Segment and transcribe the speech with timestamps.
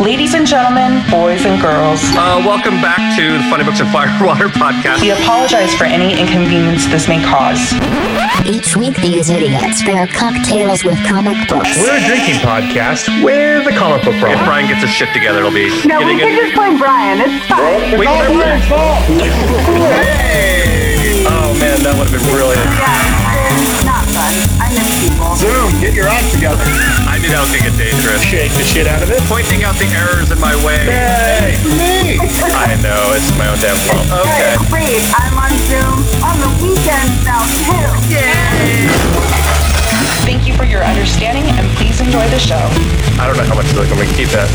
[0.00, 4.48] Ladies and gentlemen, boys and girls, Uh, welcome back to the Funny Books and Firewater
[4.48, 5.00] podcast.
[5.02, 7.60] we apologize for any inconvenience this may cause.
[8.46, 11.76] Each week, these idiots pair cocktails with comic books.
[11.76, 14.40] We're a drinking podcast with a comic book problem.
[14.40, 14.46] If.
[14.46, 16.36] Brian gets his shit together, it'll be No, we getting can it.
[16.48, 17.20] just blame Brian.
[17.20, 17.98] It's fine.
[17.98, 18.08] Wait,
[20.16, 21.26] Hey!
[21.28, 22.64] Oh man, that would have been brilliant.
[22.64, 23.09] Yeah,
[25.90, 26.62] get your act together.
[27.10, 28.22] I knew that was gonna get dangerous.
[28.22, 29.18] Shake the shit out of it.
[29.26, 30.86] Pointing out the errors in my way.
[30.86, 32.14] Hey, me.
[32.54, 34.06] I know it's my own damn fault.
[34.22, 34.54] Okay.
[34.54, 37.82] Hey, wait, I'm on Zoom on the weekends now too.
[38.06, 38.86] Yay!
[40.22, 42.62] Thank you for your understanding and please enjoy the show.
[43.18, 44.46] I don't know how much they're going to keep that.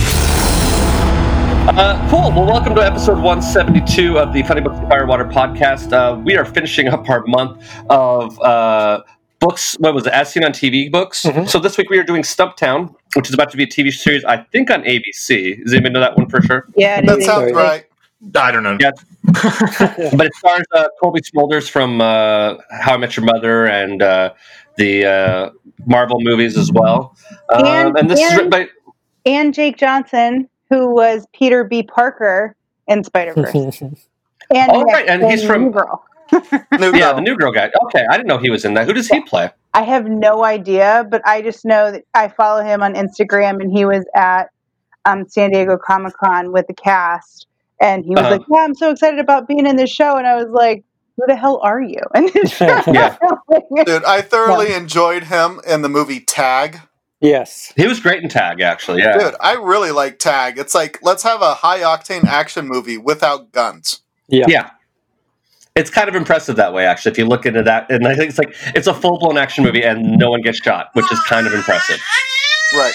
[1.68, 2.32] Uh, cool.
[2.32, 5.92] Well, welcome to episode 172 of the Funny Books and Firewater podcast.
[5.92, 9.02] Uh, we are finishing up our month of uh,
[9.40, 9.76] books.
[9.80, 10.14] What was it?
[10.14, 11.20] As seen on TV books.
[11.48, 14.24] So this week we are doing Stumptown, which is about to be a TV series,
[14.26, 15.64] I think, on ABC.
[15.64, 16.68] Does anybody know that one for sure?
[16.76, 17.86] Yeah, That sounds right.
[18.36, 18.78] I don't know.
[18.80, 18.92] Yeah.
[19.26, 24.34] but it stars uh, Cobie Smulders from uh, How I Met Your Mother and uh,
[24.78, 25.50] the uh,
[25.86, 27.16] Marvel movies as well.
[27.54, 28.68] Um, And- and this is written by.
[29.26, 31.84] and Jake Johnson, who was Peter B.
[31.84, 32.56] Parker
[32.88, 33.54] in Spider Verse.
[33.82, 34.02] and
[34.72, 36.04] Oh, right, and he's in from- New Girl.
[36.80, 37.70] New Yeah, the new girl guy.
[37.86, 38.86] Okay, I didn't know he was in that.
[38.88, 39.50] Who does he play?
[39.74, 43.72] I have no idea, but I just know that I follow him on Instagram, and
[43.72, 44.50] he was at
[45.06, 47.48] um, San Diego Comic Con with the cast,
[47.80, 48.32] and he was Uh-huh.
[48.32, 50.84] like, "Yeah, I'm so excited about being in this show," and I was like,
[51.18, 52.30] "Who the hell are you?" And
[52.88, 53.16] Yeah.
[53.86, 56.80] Dude, I thoroughly enjoyed him in the movie Tag.
[57.22, 57.72] Yes.
[57.76, 59.02] He was great in Tag, actually.
[59.02, 59.18] Yeah.
[59.18, 60.58] Dude, I really like Tag.
[60.58, 64.02] It's like, let's have a high octane action movie without guns.
[64.28, 64.46] Yeah.
[64.48, 64.70] Yeah.
[65.76, 67.12] It's kind of impressive that way, actually.
[67.12, 69.64] If you look into that, and I think it's like it's a full blown action
[69.66, 72.02] movie, and no one gets shot, which is kind of impressive.
[72.74, 72.94] Right.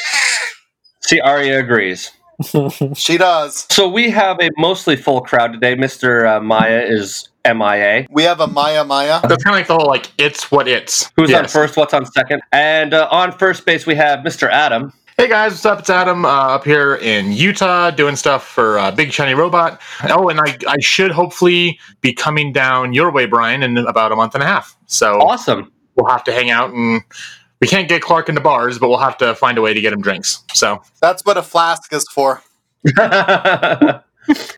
[1.03, 2.11] See, Arya agrees.
[2.95, 3.67] She does.
[3.71, 5.75] So we have a mostly full crowd today.
[5.75, 8.07] Mister uh, Maya is MIA.
[8.11, 9.21] We have a Maya Maya.
[9.29, 11.11] That's kind of like the whole like it's what it's.
[11.17, 11.77] Who's on first?
[11.77, 12.41] What's on second?
[12.53, 14.93] And uh, on first base we have Mister Adam.
[15.21, 15.81] Hey guys, what's up?
[15.81, 19.79] It's Adam uh, up here in Utah doing stuff for uh, Big Shiny Robot.
[20.09, 24.17] Oh, and I, I should hopefully be coming down your way, Brian, in about a
[24.17, 24.75] month and a half.
[24.87, 25.71] So Awesome.
[25.95, 27.03] we'll have to hang out and
[27.61, 29.93] we can't get Clark into bars, but we'll have to find a way to get
[29.93, 30.43] him drinks.
[30.55, 32.43] So That's what a flask is for.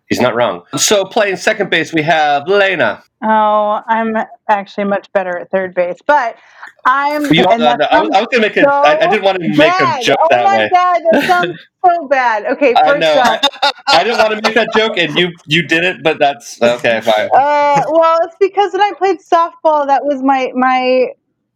[0.08, 0.62] He's not wrong.
[0.76, 3.02] So playing second base we have Lena.
[3.24, 4.16] Oh, I'm
[4.48, 6.36] actually much better at third base, but
[6.84, 7.32] I'm.
[7.32, 8.62] You, and uh, that I, I was to make a.
[8.62, 10.00] so I, I didn't want to make bad.
[10.02, 12.44] a joke oh that my god, that sounds so bad.
[12.46, 13.14] Okay, I first know.
[13.20, 16.02] off, I didn't want to make that joke, and you you did it.
[16.02, 17.00] But that's okay.
[17.00, 17.30] Fine.
[17.34, 21.06] uh, well, it's because when I played softball, that was my my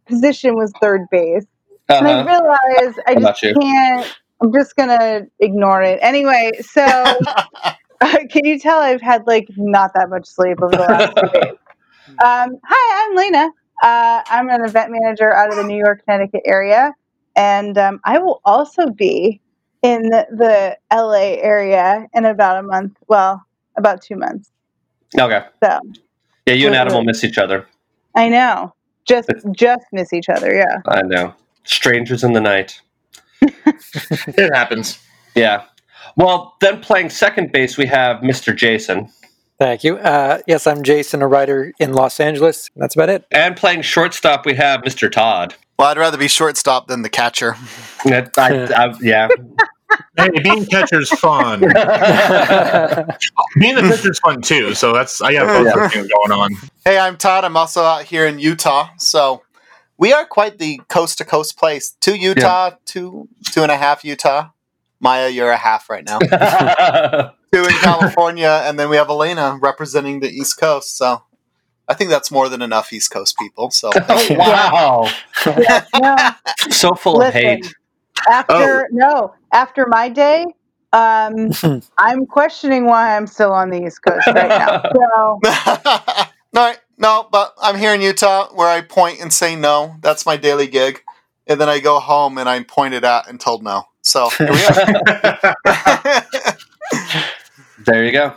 [0.07, 1.45] position was third base,
[1.89, 2.25] and I Uh-huh.
[2.25, 4.17] realized I just can't.
[4.41, 6.51] I'm just gonna ignore it anyway.
[6.61, 6.81] So,
[8.29, 11.53] can you tell I've had like not that much sleep over the last few days?
[12.23, 13.49] Um, hi, I'm Lena.
[13.83, 16.93] Uh, I'm an event manager out of the New York, Connecticut area,
[17.35, 19.41] and um, I will also be
[19.83, 22.93] in the LA area in about a month.
[23.07, 24.51] Well, about two months.
[25.19, 25.45] Okay.
[25.61, 25.79] So
[26.45, 27.67] Yeah, you and Adam will miss each other.
[28.15, 28.73] I know,
[29.05, 30.55] just just miss each other.
[30.55, 30.77] Yeah.
[30.87, 31.35] I know.
[31.65, 32.81] Strangers in the night.
[33.41, 34.97] it happens.
[35.35, 35.65] Yeah.
[36.17, 38.53] Well, then playing second base, we have Mr.
[38.55, 39.07] Jason.
[39.59, 39.97] Thank you.
[39.97, 42.69] Uh, yes, I'm Jason, a writer in Los Angeles.
[42.75, 43.25] That's about it.
[43.31, 45.11] And playing shortstop, we have Mr.
[45.11, 45.55] Todd.
[45.79, 47.55] Well, I'd rather be shortstop than the catcher.
[48.05, 49.29] I, I, yeah.
[50.17, 51.59] Hey, being catcher's fun.
[51.59, 51.71] Being
[53.75, 54.73] the pitcher's fun too.
[54.73, 55.87] So that's I got both Yeah.
[55.89, 56.51] things going on.
[56.83, 57.45] Hey, I'm Todd.
[57.45, 58.89] I'm also out here in Utah.
[58.97, 59.43] So
[59.97, 61.95] we are quite the coast to coast place.
[62.01, 64.49] Two Utah, two two and a half Utah.
[64.99, 66.19] Maya, you're a half right now.
[67.51, 70.97] two in California, and then we have Elena representing the East Coast.
[70.97, 71.23] So
[71.87, 73.71] I think that's more than enough East Coast people.
[73.71, 75.09] So oh, wow.
[75.45, 75.85] Yeah.
[75.99, 76.15] No.
[76.69, 77.73] So full of hate.
[78.29, 80.45] After no, after my day,
[80.91, 81.51] um,
[81.97, 84.81] I'm questioning why I'm still on the East Coast right now.
[84.93, 85.39] So
[86.53, 89.95] no, no, but I'm here in Utah where I point and say no.
[90.01, 91.03] That's my daily gig.
[91.45, 93.85] And then I go home and I'm pointed at and told no.
[94.07, 95.55] So here we are.
[97.85, 98.33] There you go.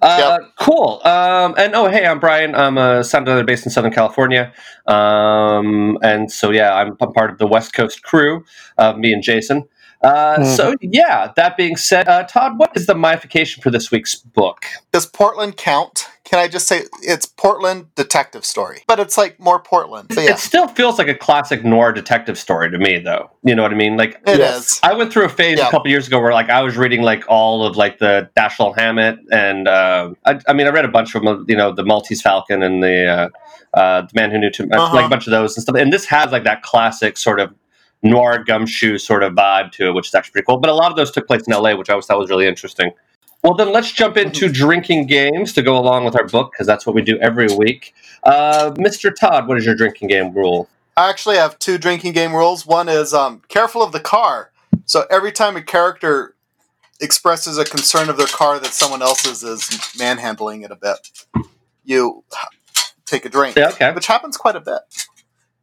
[0.00, 1.00] Uh, Cool.
[1.04, 2.54] Um, and oh, hey, I'm Brian.
[2.54, 4.52] I'm a sound designer based in Southern California.
[4.86, 8.44] Um, and so, yeah, I'm, I'm part of the West Coast crew,
[8.78, 9.64] uh, me and Jason.
[10.02, 10.56] Uh, Mhm.
[10.56, 14.66] So, yeah, that being said, uh, Todd, what is the myification for this week's book?
[14.92, 16.08] Does Portland count?
[16.26, 20.08] Can I just say it's Portland detective story, but it's like more Portland.
[20.08, 23.30] But yeah, It still feels like a classic noir detective story to me, though.
[23.44, 23.96] You know what I mean?
[23.96, 24.72] Like, it Yes.
[24.72, 24.80] is.
[24.82, 25.68] I went through a phase Yeah.
[25.68, 28.76] a couple years ago where like I was reading like all of like the Dashiell
[28.76, 31.84] Hammett and uh, I, I mean I read a bunch of them, you know, the
[31.84, 34.94] Maltese Falcon and the uh, uh, the Man Who Knew Too Uh-huh.
[34.96, 35.76] like a bunch of those and stuff.
[35.76, 37.54] And this has like that classic sort of
[38.02, 40.58] noir gumshoe sort of vibe to it, which is actually pretty cool.
[40.58, 42.46] But a lot of those took place in L.A., which I always thought was really
[42.48, 42.90] interesting.
[43.42, 46.84] Well, then let's jump into drinking games to go along with our book because that's
[46.86, 47.94] what we do every week.
[48.24, 49.14] Uh, Mr.
[49.14, 50.68] Todd, what is your drinking game rule?
[50.96, 52.66] I actually have two drinking game rules.
[52.66, 54.50] One is um, careful of the car.
[54.86, 56.34] So every time a character
[57.00, 59.68] expresses a concern of their car that someone else's is
[59.98, 61.10] manhandling it a bit,
[61.84, 62.24] you
[63.04, 63.92] take a drink, Yeah, okay.
[63.92, 64.80] which happens quite a bit.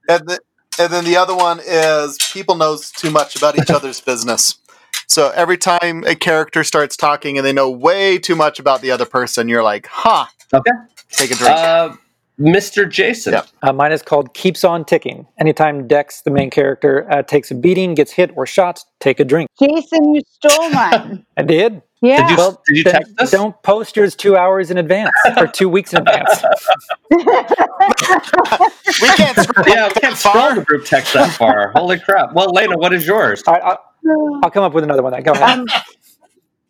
[0.08, 0.40] And, the,
[0.80, 4.60] and then the other one is people knows too much about each other's business.
[5.08, 8.92] So every time a character starts talking and they know way too much about the
[8.92, 10.72] other person, you're like, "Huh." Okay.
[11.12, 11.52] Take a drink.
[11.52, 11.96] Uh,
[12.40, 12.90] Mr.
[12.90, 13.34] Jason.
[13.34, 13.46] Yeah.
[13.62, 15.28] Uh, mine is called Keeps On Ticking.
[15.40, 19.26] Anytime Dex, the main character, uh, takes a beating, gets hit, or shot, take a
[19.26, 19.50] drink.
[19.60, 21.26] Jason, you stole mine.
[21.38, 21.82] I did.
[22.02, 22.28] Yeah.
[22.28, 23.32] Did you, did you text us?
[23.32, 26.44] Don't post yours two hours in advance or two weeks in advance.
[27.12, 27.24] we
[29.16, 31.72] can't scroll yeah, we can't scroll the group text that far.
[31.76, 32.34] Holy crap.
[32.34, 33.42] Well, Lena, what is yours?
[33.48, 33.78] All right,
[34.10, 35.14] I'll, I'll come up with another one.
[35.14, 35.24] Then.
[35.24, 35.60] Go ahead.
[35.60, 35.66] um,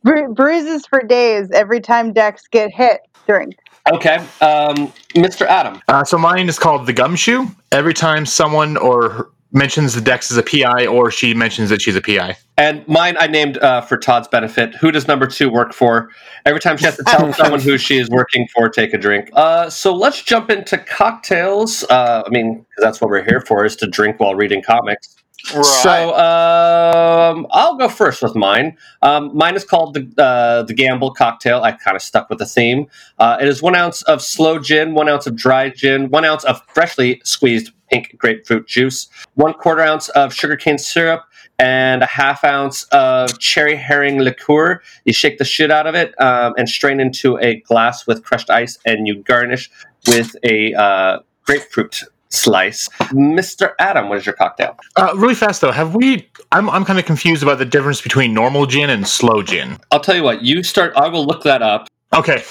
[0.04, 3.02] bru- bruises for days every time Dex get hit.
[3.28, 3.56] Drink.
[3.92, 4.16] Okay.
[4.42, 5.46] Um, Mr.
[5.46, 5.82] Adam.
[5.88, 7.46] Uh, so mine is called the Gumshoe.
[7.72, 11.96] Every time someone or mentions the Dex as a PI, or she mentions that she's
[11.96, 12.36] a PI.
[12.58, 14.76] And mine I named uh, for Todd's benefit.
[14.76, 16.10] Who does number two work for?
[16.46, 19.30] Every time she has to tell someone who she is working for, take a drink.
[19.34, 21.84] Uh, so let's jump into cocktails.
[21.84, 25.16] Uh, I mean, that's what we're here for, is to drink while reading comics.
[25.52, 25.66] Right.
[25.66, 28.78] So um, I'll go first with mine.
[29.02, 31.62] Um, mine is called the uh, the Gamble cocktail.
[31.62, 32.88] I kind of stuck with the theme.
[33.20, 36.46] Uh, it is one ounce of sloe gin, one ounce of dry gin, one ounce
[36.46, 41.26] of freshly squeezed pink grapefruit juice, one quarter ounce of sugarcane syrup,
[41.60, 44.82] and a half ounce of Cherry Heering liqueur.
[45.04, 48.50] You shake the shit out of it um, and strain into a glass with crushed
[48.50, 49.70] ice, and you garnish
[50.08, 52.90] with a uh, grapefruit slice.
[53.12, 53.74] Mr.
[53.80, 54.78] Adam, what is your cocktail?
[54.96, 56.28] Uh, really fast though, have we?
[56.52, 59.80] I'm I'm kind of confused about the difference between normal gin and sloe gin.
[59.92, 60.42] I'll tell you what.
[60.42, 60.94] You start.
[60.96, 61.88] I will look that up.
[62.14, 62.44] Okay.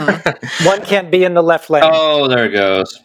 [0.64, 1.82] one can't be in the left lane.
[1.84, 2.98] Oh, there it goes.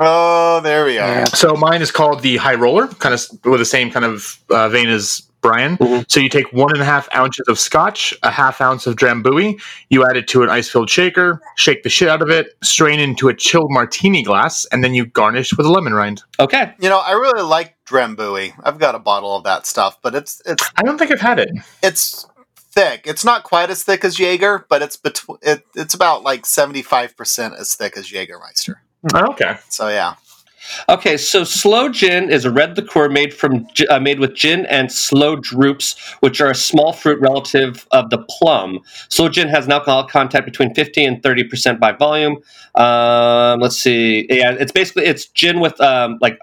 [0.00, 1.26] oh, there we are.
[1.26, 4.68] so mine is called the High Roller, kind of with the same kind of uh,
[4.68, 5.76] vein as Brian.
[5.76, 6.10] Mhm.
[6.10, 9.60] So you take one and a half ounces of scotch, a half ounce of drambuie,
[9.90, 13.28] you add it to an ice-filled shaker, shake the shit out of it, strain into
[13.28, 16.22] a chilled martini glass, and then you garnish with a lemon rind.
[16.40, 16.72] Okay.
[16.80, 18.54] You know, I really like Drambuie.
[18.64, 21.38] I've got a bottle of that stuff, but it's it's I don't think I've had
[21.38, 21.50] it.
[21.82, 22.26] it's
[22.72, 23.02] thick.
[23.04, 26.80] It's not quite as thick as Jaeger, but it's between it, it's about like seventy
[26.80, 28.76] five percent as thick as Jaegermeister.
[29.12, 29.58] Oh, okay.
[29.68, 30.14] So yeah,
[30.88, 31.16] Okay.
[31.16, 35.36] So sloe gin is a red liqueur made from uh, made with gin and sloe
[35.36, 38.80] drupes, which are a small fruit relative of the plum.
[39.08, 42.38] Sloe gin has an alcohol content between fifty and thirty percent by volume.
[42.74, 44.26] Um, let's see.
[44.28, 46.38] Yeah, it's basically it's gin with um, like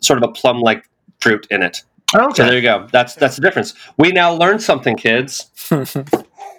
[0.00, 0.88] sort of a plum like
[1.20, 1.82] fruit in it.
[2.14, 2.86] Oh, So there you go.
[2.92, 3.74] That's that's the difference.
[3.98, 5.50] We now learned something, kids.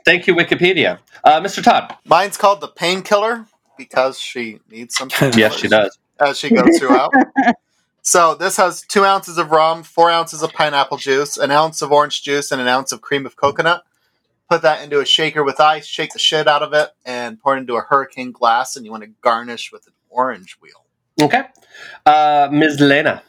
[0.06, 1.00] Thank you, Wikipedia.
[1.24, 1.64] Uh, Mr.
[1.64, 1.96] Todd.
[2.06, 3.46] mine's called the painkiller
[3.78, 5.10] because she needs some.
[5.36, 5.98] Yes, she does.
[6.20, 7.12] As she goes throughout.
[8.02, 11.92] so this has two ounces of rum, four ounces of pineapple juice, an ounce of
[11.92, 13.84] orange juice, and an ounce of cream of coconut.
[14.50, 17.56] Put that into a shaker with ice, shake the shit out of it, and pour
[17.56, 18.76] it into a hurricane glass.
[18.76, 20.86] And you want to garnish with an orange wheel.
[21.22, 21.44] Okay.
[22.06, 22.80] Uh, Ms.
[22.80, 23.24] Lena.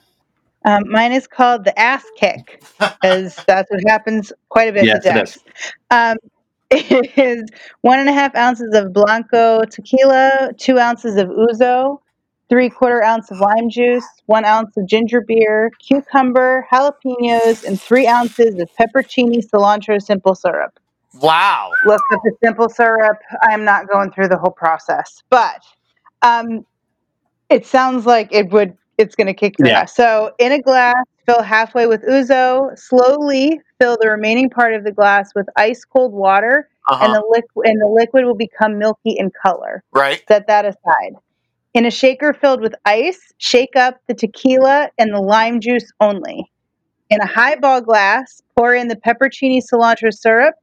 [0.64, 5.02] Um, mine is called the ass kick, because that's what happens quite a bit Yes,
[5.04, 5.38] to it Dex.
[5.90, 6.16] Um,
[6.70, 7.44] it is
[7.80, 12.00] one and a half ounces of Blanco tequila, two ounces of ouzo,
[12.48, 18.06] three quarter ounce of lime juice, one ounce of ginger beer, cucumber, jalapenos, and three
[18.06, 20.78] ounces of peppercini cilantro simple syrup.
[21.20, 21.72] Wow.
[21.86, 23.18] look at the simple syrup.
[23.42, 25.60] I'm not going through the whole process, but
[26.22, 26.64] um,
[27.48, 28.76] it sounds like it would.
[28.98, 29.80] It's going to kick your Yeah.
[29.82, 29.94] ass.
[29.94, 32.76] So, in a glass, fill halfway with ouzo.
[32.76, 37.12] Slowly fill the remaining part of the glass with ice cold water, and Uh-huh.
[37.14, 39.82] the liquid and the liquid will become milky in color.
[39.92, 40.22] Right.
[40.28, 41.14] Set that aside.
[41.74, 46.50] In a shaker filled with ice, shake up the tequila and the lime juice only.
[47.10, 50.54] In a highball glass, pour in the peppercini cilantro syrup,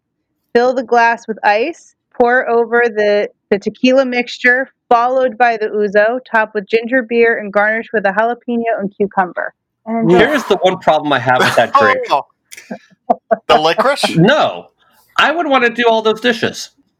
[0.53, 6.19] fill the glass with ice, pour over the, the tequila mixture, followed by the ouzo,
[6.29, 9.53] top with ginger beer, and garnish with a jalapeno and cucumber.
[9.85, 10.09] And.
[10.09, 12.07] Here's the one problem I have with that oh, drink.
[12.09, 14.15] Oh, The licorice?
[14.15, 14.69] No,
[15.17, 16.71] I would want to do all those dishes.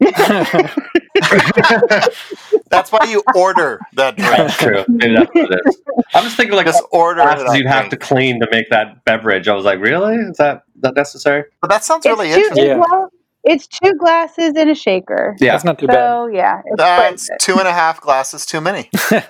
[2.70, 4.36] That's why you order that drink.
[4.36, 4.84] That's true.
[4.88, 5.82] Maybe that's what it is.
[6.14, 9.04] I'm just thinking like Just order glasses that you'd have to clean to make that
[9.04, 9.48] beverage.
[9.48, 10.16] I was like, really?
[10.16, 11.44] Is that that necessary?
[11.60, 12.66] But that sounds really it's two, interesting.
[12.66, 12.84] Yeah.
[12.90, 13.10] well,
[13.44, 15.36] it's two glasses in a shaker.
[15.38, 15.52] Yeah.
[15.52, 15.94] That's not too bad.
[15.94, 17.38] So yeah, it's quite That's bit.
[17.38, 18.90] two and a half glasses too many.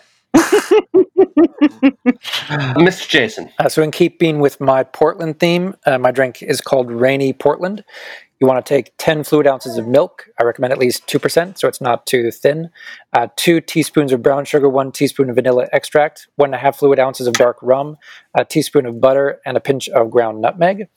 [2.77, 3.09] Mr.
[3.09, 3.51] Jason.
[3.59, 7.85] Uh, so, in keeping with my Portland theme, uh, my drink is called Rainy Portland.
[8.39, 10.29] You want to take 10 fluid ounces of milk.
[10.39, 12.71] I recommend at least 2%, so it's not too thin.
[13.15, 16.77] Uh, two teaspoons of brown sugar, one teaspoon of vanilla extract, one and a half
[16.77, 17.97] fluid ounces of dark rum,
[18.35, 20.89] a teaspoon of butter, and a pinch of ground nutmeg.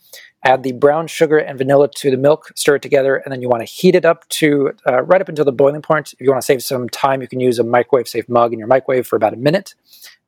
[0.44, 3.48] Add the brown sugar and vanilla to the milk, stir it together, and then you
[3.48, 6.14] want to heat it up to uh, right up until the boiling point.
[6.14, 8.60] If you want to save some time, you can use a microwave safe mug in
[8.60, 9.76] your microwave for about a minute.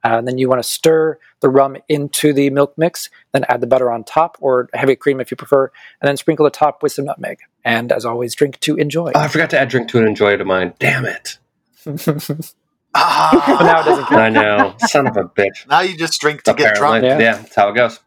[0.03, 3.62] Uh, and then you want to stir the rum into the milk mix, then add
[3.62, 5.65] the butter on top, or heavy cream if you prefer,
[6.01, 7.38] and then sprinkle the top with some nutmeg.
[7.63, 9.12] And as always, drink to enjoy.
[9.13, 10.74] Oh, I forgot to add drink to and enjoy to mine.
[10.79, 11.38] Damn it.
[12.93, 13.55] Ah.
[13.58, 14.75] But now it doesn't I know.
[14.79, 15.65] Son of a bitch.
[15.70, 17.08] Now you just drink to get Apparently.
[17.08, 17.38] drunk, Yeah.
[17.41, 18.00] that's how it goes.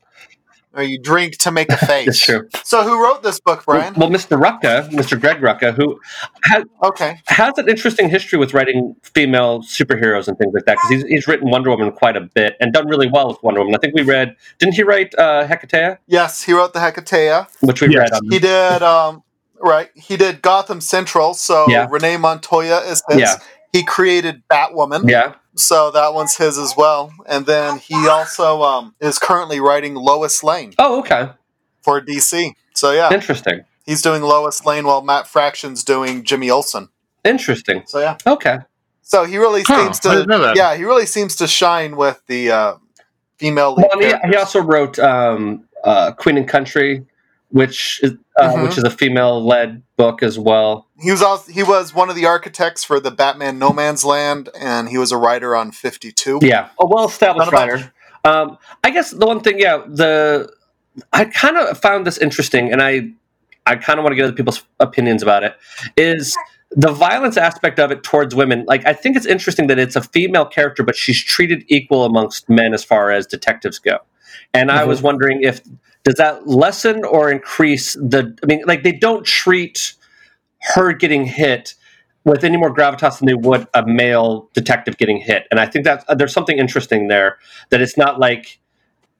[0.76, 2.08] Or you drink to make a face.
[2.08, 2.48] It's true.
[2.64, 3.94] So, who wrote this book, Brian?
[3.94, 4.40] Well, Mr.
[4.40, 5.20] Rucka, Mr.
[5.20, 6.00] Greg Rucka, who
[6.44, 7.20] has, Okay.
[7.26, 11.28] has an interesting history with writing female superheroes and things like that, because he's, he's
[11.28, 13.74] written Wonder Woman quite a bit and done really well with Wonder Woman.
[13.74, 17.48] I think we read, didn't he write uh, Hecate, Yes, he wrote the Hecatea.
[17.60, 18.10] which we Yes.
[18.10, 18.82] read on He did.
[18.82, 19.22] Um,
[19.60, 19.90] right.
[19.94, 21.34] He did Gotham Central.
[21.34, 21.86] So Yeah.
[21.90, 23.20] Renee Montoya is his.
[23.20, 23.36] Yeah.
[23.72, 25.08] He created Batwoman.
[25.10, 25.34] Yeah.
[25.56, 27.12] So that one's his as well.
[27.26, 31.30] And then he also um, is currently writing Lois Lane Oh, okay.
[31.82, 32.52] for DC.
[32.74, 33.64] So yeah, Interesting.
[33.86, 36.88] he's doing Lois Lane while Matt Fraction's doing Jimmy Olsen.
[37.24, 37.84] Interesting.
[37.86, 38.16] So yeah.
[38.26, 38.58] Okay.
[39.02, 40.08] So he really Huh, seems to.
[40.10, 40.56] didn't know that.
[40.56, 42.74] Yeah, he really seems to shine with the uh,
[43.38, 43.86] female lead.
[43.94, 47.04] Well, he, he also wrote um, uh, Queen and Country,
[47.50, 48.64] which is uh, Mhm.
[48.64, 50.88] which is a female-led book as well.
[51.00, 54.48] He was also he was one of the architects for the Batman No Man's Land,
[54.58, 56.38] and he was a writer on Fifty Two.
[56.40, 57.72] Yeah, a well-established Not a bunch.
[57.72, 57.92] writer.
[58.24, 60.52] Um, I guess the one thing, yeah, the
[61.12, 63.10] I kind of found this interesting, and I
[63.66, 65.56] I kind of want to get other people's opinions about it.
[65.96, 66.36] Is
[66.70, 68.64] the violence aspect of it towards women?
[68.66, 72.48] Like, I think it's interesting that it's a female character, but she's treated equal amongst
[72.48, 73.98] men as far as detectives go.
[74.52, 74.88] And I Mhm.
[74.88, 75.60] was wondering if
[76.04, 78.36] does that lessen or increase the?
[78.42, 79.94] I mean, like they don't treat
[80.74, 81.74] her getting hit
[82.24, 85.46] with any more gravitas than they would a male detective getting hit.
[85.50, 87.38] And I think that uh, there's something interesting there
[87.70, 88.58] that it's not like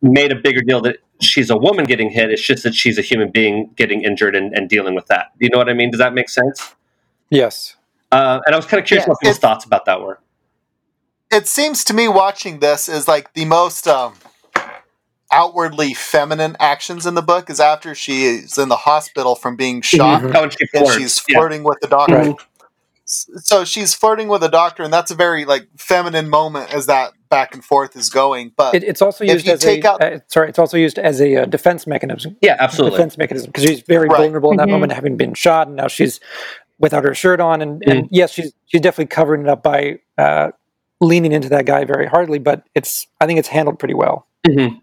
[0.01, 2.31] made a bigger deal that she's a woman getting hit.
[2.31, 5.33] It's just that she's a human being getting injured and, and dealing with that.
[5.39, 5.91] You know what I mean?
[5.91, 6.75] Does that make sense?
[7.31, 7.77] Yes.
[8.11, 9.09] Uh, and I was kind of curious Yes.
[9.09, 10.21] what people's thoughts about that were.
[11.31, 14.15] It seems to me watching this is like the most um,
[15.35, 19.83] outwardly feminine actions in the book is after she is in the hospital from being
[19.83, 20.23] shot.
[20.23, 20.35] Mhm.
[20.35, 20.97] Oh, and she and flirts.
[20.99, 21.39] she's Yeah.
[21.39, 22.15] flirting with the doctor.
[22.17, 22.37] Right.
[23.07, 27.13] So she's flirting with the doctor, and that's a very like feminine moment as that
[27.29, 28.53] back and forth is going.
[28.57, 30.49] But It, it's also used as take a out- uh, sorry.
[30.49, 32.37] It's also used as a uh, defense mechanism.
[32.41, 32.97] Yeah, absolutely.
[32.97, 34.17] Defense mechanism because she's very Right.
[34.17, 34.73] vulnerable in that Mhm.
[34.73, 36.19] moment, having been shot, and now she's
[36.79, 37.91] without her shirt on, and, Mm.
[37.91, 40.51] and yes, she's she's definitely covering it up by uh,
[41.01, 42.39] leaning into that guy very hardly.
[42.39, 44.27] But it's I think it's handled pretty well.
[44.47, 44.81] Mhm.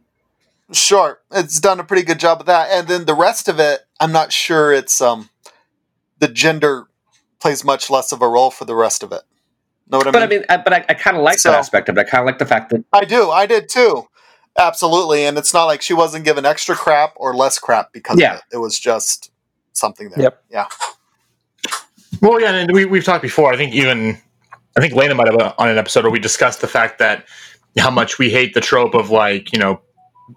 [0.71, 2.69] Sure, it's done a pretty good job of that.
[2.71, 5.29] And then the rest of it, I'm not sure it's um
[6.19, 6.87] the gender
[7.39, 9.21] plays much less of a role for the rest of it.
[9.87, 10.39] Know what I But I mean?
[10.39, 12.01] mean, I, but I, I kind of like So- that aspect of it.
[12.01, 13.29] I kind of like the fact that I do.
[13.31, 14.07] I did too.
[14.57, 15.25] Absolutely.
[15.25, 18.33] And it's not like she wasn't given extra crap or less crap because Yeah.
[18.33, 18.43] of it.
[18.53, 19.31] It was just
[19.73, 20.23] something there.
[20.23, 20.43] Yep.
[20.51, 20.65] Yeah.
[22.21, 23.51] Well, yeah, and we, we've talked before.
[23.53, 24.17] I think even
[24.77, 27.25] I think Lena might have on an episode where we discussed the fact that
[27.79, 29.81] how much we hate the trope of like you know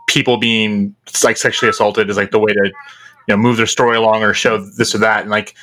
[0.08, 2.72] people being like sexually assaulted is like the way to you
[3.28, 5.54] know move their story along or show this or that, and like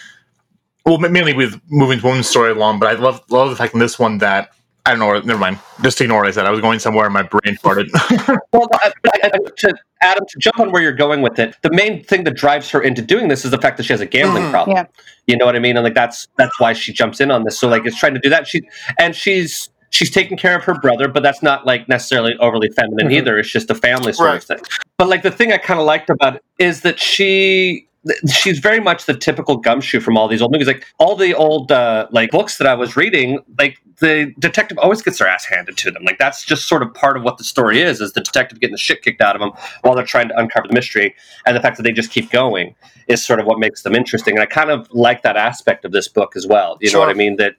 [0.86, 2.80] well mainly with moving women's story along.
[2.80, 4.52] But I love love the fact in this one that.
[4.84, 5.20] I don't know.
[5.20, 5.60] Never mind.
[5.84, 6.48] Just ignore what I said.
[6.48, 7.88] I was going somewhere and my brain farted.
[8.52, 11.70] Well, I, I, I, to Adam, to jump on where you're going with it, the
[11.72, 14.08] main thing that drives her into doing this is the fact that she has a
[14.08, 14.50] gambling Mhm.
[14.50, 14.78] problem.
[14.78, 14.86] Yeah.
[15.28, 15.78] You know what I mean?
[15.78, 17.60] And like that's that's why she jumps in on this.
[17.60, 18.48] So like it's trying to do that.
[18.48, 18.64] She
[18.98, 23.08] and she's she's taking care of her brother, but that's not like necessarily overly feminine
[23.10, 23.14] Mhm.
[23.18, 23.38] either.
[23.38, 24.38] It's just a family sort Right.
[24.38, 24.60] of thing.
[24.98, 27.88] But like the thing I kind of liked about it is that she
[28.28, 30.66] she's very much the typical gumshoe from all these old movies.
[30.66, 35.04] Like all the old uh, like books that I was reading, like the detective always
[35.04, 36.04] gets their ass handed to them.
[36.04, 38.72] Like that's just sort of part of what the story is: is the detective getting
[38.74, 41.14] the shit kicked out of them while they're trying to uncover the mystery,
[41.46, 42.74] and the fact that they just keep going
[43.08, 44.34] is sort of what makes them interesting.
[44.36, 46.78] And I kind of like that aspect of this book as well.
[46.82, 47.36] You know what I mean?
[47.36, 47.54] That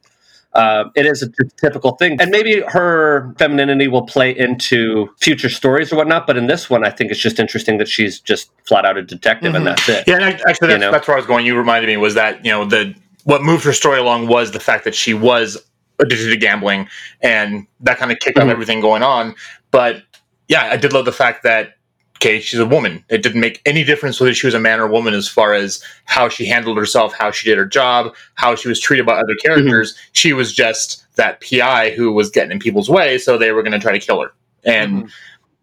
[0.55, 5.49] uh, it is a t- typical thing, and maybe her femininity will play into future
[5.49, 6.27] stories or whatnot.
[6.27, 9.03] But in this one, I think it's just interesting that she's just flat out a
[9.03, 10.05] detective, and that's it.
[10.07, 10.91] Yeah, actually, that's, You know?
[10.93, 11.47] that's where I was going.
[11.47, 12.95] You reminded me was that you know the
[13.25, 15.57] what moved her story along was the fact that she was
[15.99, 16.89] addicted to gambling,
[17.23, 18.51] and that kind of kicked off Mhm.
[18.51, 19.35] everything going on.
[19.71, 20.03] But
[20.49, 21.77] yeah, I did love the fact that
[22.23, 23.05] okay, she's a woman.
[23.09, 25.55] It didn't make any difference whether she was a man or a woman as far
[25.55, 29.15] as how she handled herself, how she did her job, how she was treated by
[29.15, 29.47] other mm-hmm.
[29.47, 29.99] characters.
[30.13, 33.73] She was just that PI who was getting in people's way, so they were going
[33.73, 34.33] to try to kill her.
[34.65, 35.07] And mm-hmm.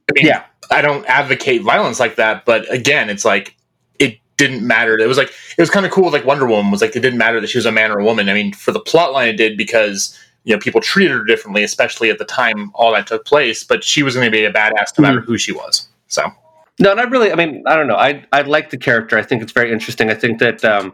[0.09, 0.43] I mean, Yeah.
[0.71, 3.55] I don't advocate violence like that, but again, it's like
[3.97, 4.99] it didn't matter.
[4.99, 6.11] It was like it was kind of cool.
[6.11, 8.03] Like Wonder Woman was like it didn't matter that she was a man or a
[8.03, 8.29] woman.
[8.29, 11.63] I mean, for the plot line, it did because you know people treated her differently,
[11.63, 13.63] especially at the time all that took place.
[13.63, 15.01] But she was going to be a badass no mm-hmm.
[15.01, 15.87] matter who she was.
[16.07, 16.31] So
[16.79, 17.31] No, not really.
[17.31, 17.95] I mean, I don't know.
[17.95, 19.17] I I like the character.
[19.17, 20.09] I think it's very interesting.
[20.09, 20.93] I think that um,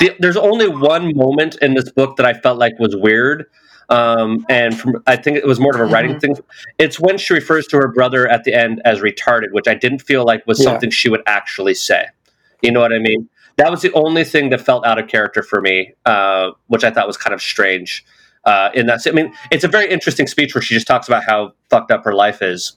[0.00, 3.46] the, there's only one moment in this book that I felt like was weird,
[3.88, 6.36] um, and from I think it was more of a writing thing.
[6.78, 10.00] It's when she refers to her brother at the end as retarded, which I didn't
[10.00, 10.64] feel like was Yeah.
[10.70, 12.06] something she would actually say.
[12.60, 13.28] You know what I mean?
[13.56, 16.90] That was the only thing that felt out of character for me, uh, which I
[16.90, 18.04] thought was kind of strange.
[18.44, 21.22] Uh, in that, I mean, it's a very interesting speech where she just talks about
[21.24, 22.72] how fucked up her life is,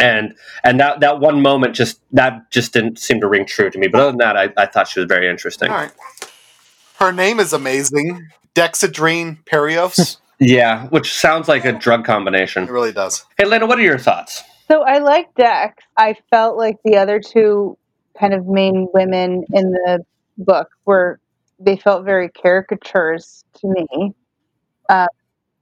[0.00, 3.78] and and that that one moment just that just didn't seem to ring true to
[3.78, 3.88] me.
[3.88, 5.70] But other than that, I, I thought she was very interesting.
[5.70, 5.92] All right.
[6.98, 8.28] Her name is amazing.
[8.54, 10.18] Dexedrine Parios.
[10.42, 12.62] Yeah, which sounds like a drug combination.
[12.62, 13.26] it really does.
[13.36, 14.42] Hey, Lena, what are your thoughts?
[14.68, 15.84] So I like Dex.
[15.98, 17.76] I felt like the other two
[18.18, 20.02] kind of main women in the
[20.38, 21.20] book were
[21.58, 24.14] they felt very caricatures to me.
[24.88, 25.08] Uh,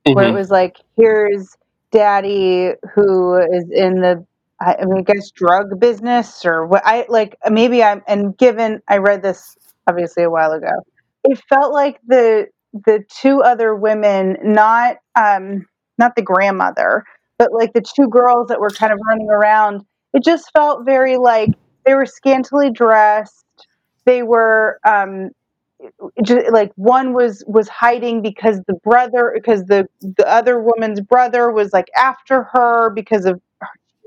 [0.05, 0.35] Where it Mhm.
[0.35, 1.57] was like, here's
[1.91, 4.25] Daddy who is in the
[4.61, 7.37] I mean, I guess drug business or what I like.
[7.49, 10.73] Maybe I'm and given I read this obviously a while ago.
[11.25, 15.67] It felt like the the two other women, not um,
[15.97, 17.05] not the grandmother,
[17.39, 21.17] but like the two girls that were kind of running around, it just felt very
[21.17, 21.51] like
[21.87, 23.45] they were scantily dressed.
[24.05, 25.31] They were um,
[26.25, 31.51] just, like one was was hiding because the brother because the the other woman's brother
[31.53, 33.41] was like after her because of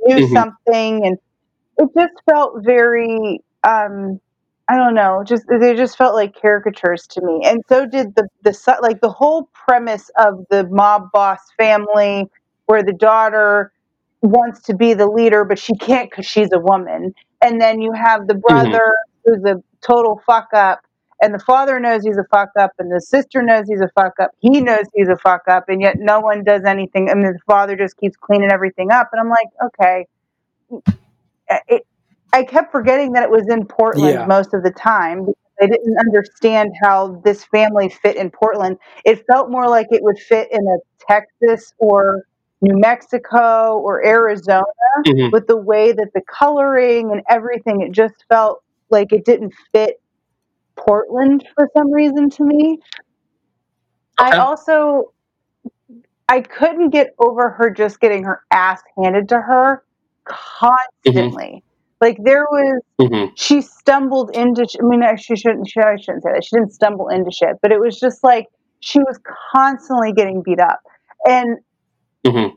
[0.06, 0.34] knew Mhm.
[0.34, 1.18] something and
[1.78, 4.20] it just felt very um
[4.70, 7.42] I don't know, just they just felt like caricatures to me.
[7.46, 12.26] And so did the the like the whole premise of the mob boss family
[12.68, 13.74] where the daughter
[14.24, 17.14] wants to be the leader but she can't cuz she's a woman.
[17.44, 18.96] And then you have the brother
[19.26, 20.82] who's a total fuck up
[21.22, 24.14] and the father knows he's a fuck up and the sister knows he's a fuck
[24.20, 24.32] up.
[24.40, 27.10] He knows he's a fuck up and yet no one does anything.
[27.10, 30.06] I mean the father just keeps cleaning everything up and I'm like, okay,
[31.68, 31.84] it,
[32.34, 34.26] I kept forgetting that it was in Portland Yeah.
[34.26, 38.78] most of the time because I didn't understand how this family fit in Portland.
[39.06, 42.24] It felt more like it would fit in a Texas or
[42.62, 44.64] New Mexico or Arizona
[45.06, 45.32] Mhm.
[45.32, 50.01] with the way that the coloring and everything, it just felt like it didn't fit
[50.86, 52.80] Portland for some reason to me.
[54.20, 54.32] Okay.
[54.32, 55.14] I also
[56.30, 59.84] I couldn't get over her just getting her ass handed to her
[60.26, 61.64] constantly.
[62.00, 63.32] Like there was Mhm.
[63.36, 66.44] she stumbled into I mean I- she shouldn't she, I shouldn't say that.
[66.44, 68.48] She didn't stumble into shit, but it was just like
[68.80, 69.20] she was
[69.54, 70.80] constantly getting beat up.
[71.26, 71.60] And
[72.26, 72.54] Mhm.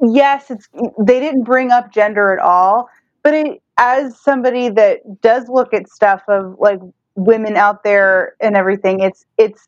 [0.00, 2.88] yes, it's they didn't bring up gender at all,
[3.22, 6.80] but it, as somebody that does look at stuff of like
[7.16, 9.66] women out there and everything, it's it's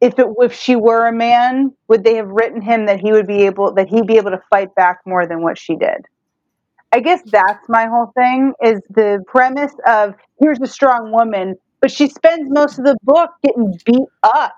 [0.00, 3.26] if it if she were a man, would they have written him that he would
[3.28, 6.06] be able that he'd be able to fight back more than what she did?
[6.92, 11.90] I guess that's my whole thing is the premise of here's a strong woman, but
[11.92, 14.54] she spends most of the book getting beat up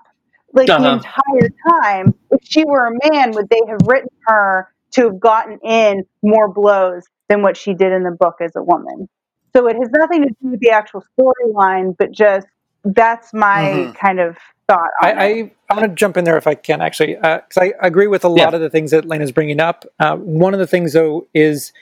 [0.53, 0.93] like the Uh-huh.
[0.93, 2.13] entire time.
[2.31, 6.51] If she were a man, would they have written her to have gotten in more
[6.53, 9.07] blows than what she did in the book as a woman?
[9.55, 12.47] So it has nothing to do with the actual storyline, but just
[12.83, 13.95] that's my Mhm.
[13.95, 14.37] kind of
[14.67, 14.89] thought.
[15.01, 15.17] On I, it.
[15.17, 18.23] I I'm going to jump in there if I can actually, because I agree with
[18.23, 18.55] a lot Yeah.
[18.55, 19.85] of the things that Lena's bringing up.
[19.99, 21.73] Uh, one of the things though is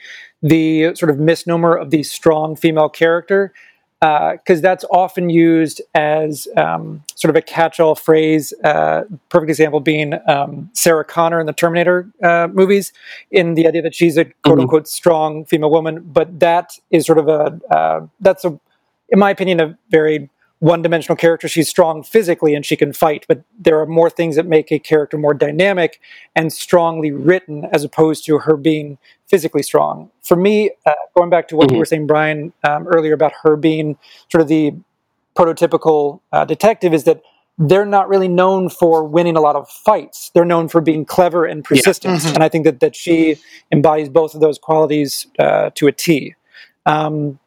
[0.42, 3.52] the sort of misnomer of the strong female character,
[4.00, 8.52] because that's often used as um, sort of a catch-all phrase.
[8.62, 12.92] Uh, perfect example being um, Sarah Connor in the Terminator uh, movies,
[13.30, 17.28] in the idea that she's a quote-unquote strong female woman, but that is sort of
[17.28, 18.58] a uh, that's a,
[19.08, 20.28] in my opinion, a very
[20.60, 21.48] one-dimensional character.
[21.48, 24.78] She's strong physically and she can fight, but there are more things that make a
[24.78, 26.00] character more dynamic
[26.34, 28.96] and strongly written, as opposed to her being
[29.28, 30.10] physically strong.
[30.22, 31.78] For me, uh, going back to what you Mhm.
[31.78, 33.98] were saying, Brian, um, earlier about her being
[34.30, 34.72] sort of the
[35.36, 37.20] prototypical uh, detective, is that
[37.58, 40.30] they're not really known for winning a lot of fights.
[40.34, 42.34] They're known for being clever and persistent, Mhm.
[42.34, 43.36] and I think that that she
[43.72, 46.34] embodies both of those qualities uh, to a T.
[46.86, 47.38] Um,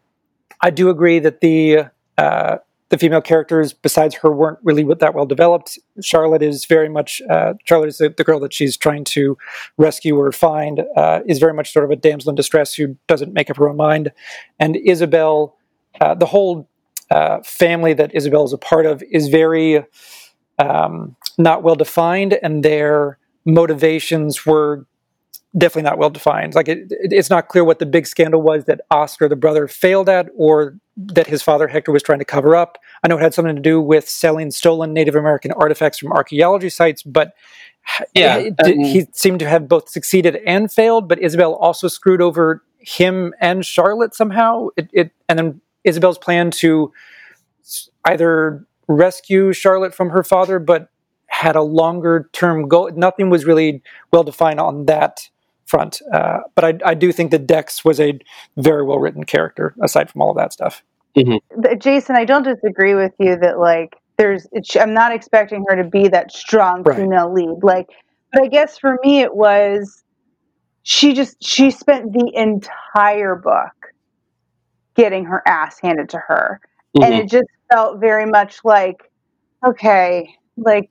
[0.62, 1.86] I do agree that the
[2.18, 2.58] uh,
[2.90, 5.80] the female characters besides her weren't really that well developed.
[6.02, 9.38] Charlotte is very much uh, Charlotte is the, the girl that she's trying to
[9.78, 13.34] rescue or find uh, is very much sort of a damsel in distress who doesn't
[13.34, 14.12] make up her own mind,
[14.60, 15.56] and Isabel,
[16.02, 16.68] uh, the whole
[17.12, 19.84] uh, family that Isabel is a part of is very
[20.58, 24.86] um, not well defined, and their motivations were
[25.58, 26.54] definitely not well defined.
[26.56, 29.68] Like it, it- it's not clear what the big scandal was that Oscar, the brother,
[29.68, 32.78] failed at, or that his father Hector was trying to cover up.
[33.04, 36.70] I know it had something to do with selling stolen Native American artifacts from archaeology
[36.70, 37.34] sites, but
[38.14, 41.08] Yeah, it- and- he um, seemed to have both succeeded and failed.
[41.08, 44.68] But Isabel also screwed over him and Charlotte somehow.
[44.78, 46.92] It, it and then Isabel's plan to
[48.06, 50.90] either rescue Charlotte from her father, but
[51.28, 52.90] had a longer term goal.
[52.96, 53.82] Nothing was really
[54.12, 55.30] well defined on that
[55.70, 56.02] front.
[56.12, 58.20] Uh, but I, I do think that Dex was a
[58.58, 60.84] very well written character, aside from all of that stuff.
[61.16, 61.40] Th-
[61.80, 64.48] Jason, I don't disagree with you that like there's.
[64.52, 66.98] It's, I'm not expecting her to be that strong Right.
[66.98, 67.60] female lead.
[67.64, 67.88] Like,
[68.32, 70.04] but I guess for me it was
[70.84, 73.74] she just she spent the entire book
[74.96, 76.60] getting her ass handed to her,
[76.96, 77.20] and Mhm.
[77.20, 79.04] it just felt very much like
[79.66, 80.90] okay, like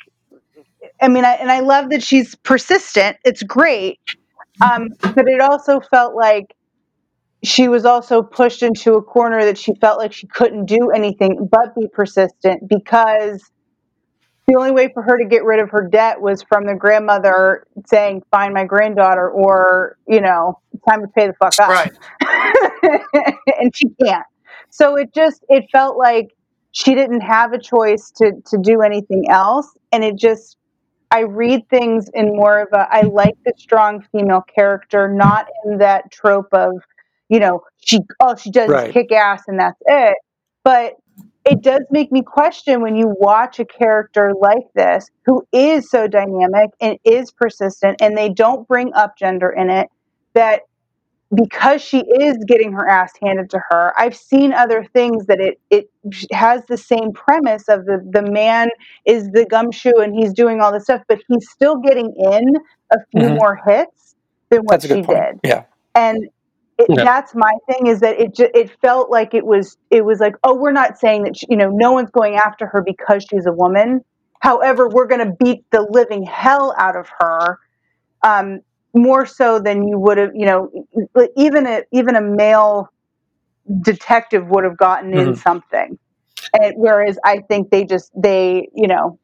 [1.00, 3.16] I mean, I, and I love that she's persistent.
[3.24, 3.98] It's great,
[4.60, 6.54] um, but it also felt like
[7.44, 11.48] she was also pushed into a corner that she felt like she couldn't do anything
[11.50, 13.42] but be persistent because
[14.48, 17.66] the only way for her to get rid of her debt was from the grandmother
[17.86, 21.92] saying, "Find my granddaughter," or you know, "Time to pay the fuck up." Right.
[23.60, 24.24] and she can't.
[24.70, 26.34] So it just it felt like
[26.72, 30.56] she didn't have a choice to to do anything else, and it just
[31.10, 35.78] I read things in more of a I like the strong female character, not in
[35.78, 36.72] that trope of
[37.28, 38.88] you know she all she does Right.
[38.88, 40.16] is kick ass and that's it,
[40.64, 40.94] but
[41.44, 46.06] it does make me question when you watch a character like this who is so
[46.06, 49.88] dynamic and is persistent and they don't bring up gender in it
[50.34, 50.62] that
[51.34, 55.60] because she is getting her ass handed to her i've seen other things that it
[55.70, 55.86] it
[56.32, 58.68] has the same premise of the the man
[59.06, 62.56] is the gumshoe and he's doing all this stuff but he's still getting in
[62.92, 63.36] a few Mhm.
[63.36, 64.16] more hits
[64.50, 65.08] than what she point.
[65.08, 65.64] did Yeah.
[65.94, 66.28] and
[66.78, 67.04] it, Yeah.
[67.04, 70.34] that's my thing is that it ju- it felt like it was it was like
[70.44, 73.46] oh we're not saying that she, you know no one's going after her because she's
[73.46, 74.00] a woman
[74.40, 77.58] however we're going to beat the living hell out of her
[78.24, 78.60] um,
[78.94, 80.70] more so than you would have you know
[81.36, 82.88] even a even a male
[83.82, 85.38] detective would have gotten in Mhm.
[85.38, 85.98] something
[86.54, 89.18] and whereas i think they just they you know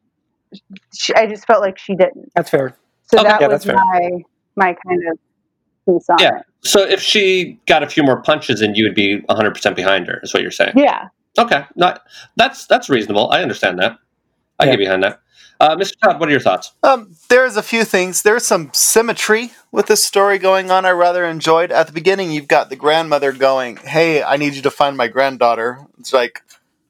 [0.95, 2.75] she, i just felt like she didn't That's fair.
[3.03, 4.11] so Okay, that yeah, was my
[4.55, 5.17] my kind of
[5.87, 6.37] piece on Yeah.
[6.39, 10.07] it So if she got a few more punches, in, you would be 100% behind
[10.07, 10.19] her.
[10.23, 10.73] Is what you're saying?
[10.75, 12.03] yeah Okay, not
[12.37, 13.29] that's that's reasonable.
[13.31, 13.97] I understand that.
[14.59, 14.71] I Yeah.
[14.71, 15.19] get behind that.
[15.65, 15.93] Uh, Mr.
[16.03, 16.73] Todd, what are your thoughts?
[16.83, 18.21] Um, there's a few things.
[18.21, 20.85] There's some symmetry with this story going on.
[20.85, 21.71] I rather enjoyed.
[21.71, 25.07] At the beginning, you've got the grandmother going, "Hey, I need you to find my
[25.07, 26.43] granddaughter." It's like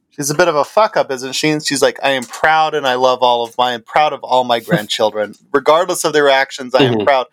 [0.10, 1.48] she's a bit of a fuck up, isn't she?
[1.52, 3.74] And she's like, "I am proud and I love all of my.
[3.74, 6.76] I'm proud of all my grandchildren, regardless of their actions.
[6.76, 7.06] I am Mhm.
[7.06, 7.28] proud."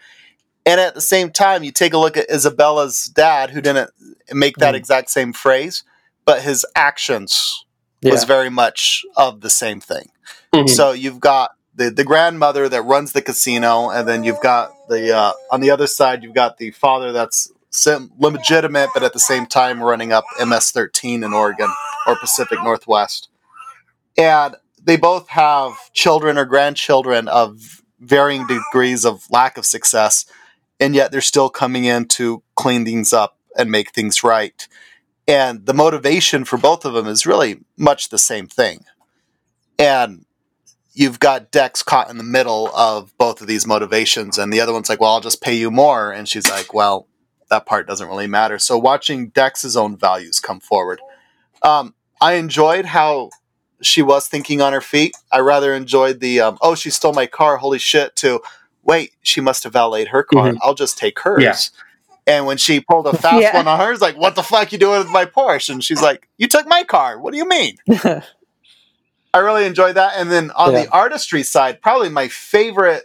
[0.64, 3.90] And at the same time, you take a look at Isabella's dad, who didn't
[4.32, 4.78] make that Mhm.
[4.78, 5.82] exact same phrase,
[6.24, 7.64] but his actions
[8.02, 8.12] Yeah.
[8.12, 10.10] was very much of the same thing.
[10.52, 10.68] Mhm.
[10.68, 15.16] So you've got the the grandmother that runs the casino, and then you've got the
[15.16, 19.18] uh, on the other side you've got the father that's sim- legitimate, but at the
[19.20, 21.70] same time running up MS13 in Oregon
[22.06, 23.28] or Pacific Northwest,
[24.18, 30.26] and they both have children or grandchildren of varying degrees of lack of success,
[30.80, 34.66] and yet they're still coming in to clean things up and make things right.
[35.28, 38.84] And the motivation for both of them is really much the same thing.
[39.78, 40.24] And
[40.94, 44.72] you've got Dex caught in the middle of both of these motivations, and the other
[44.72, 47.06] one's like, "Well, I'll just pay you more," and she's like, "Well,
[47.50, 51.00] that part doesn't really matter." So watching Dex's own values come forward,
[51.62, 53.30] um, I enjoyed how
[53.80, 55.16] she was thinking on her feet.
[55.30, 58.40] I rather enjoyed the um, "Oh, she stole my car, holy shit!" to
[58.82, 60.48] wait, she must have valeted her car.
[60.60, 61.42] I'll just take hers.
[61.42, 61.56] Yeah.
[62.26, 63.56] And when she pulled a fast Yeah.
[63.56, 66.28] one on hers, like, "What the fuck you doing with my Porsche?" And she's like,
[66.38, 67.18] "You took my car.
[67.18, 67.76] What do you mean?"
[69.34, 70.14] I really enjoyed that.
[70.16, 70.84] And then on Yeah.
[70.84, 73.04] the artistry side, probably my favorite,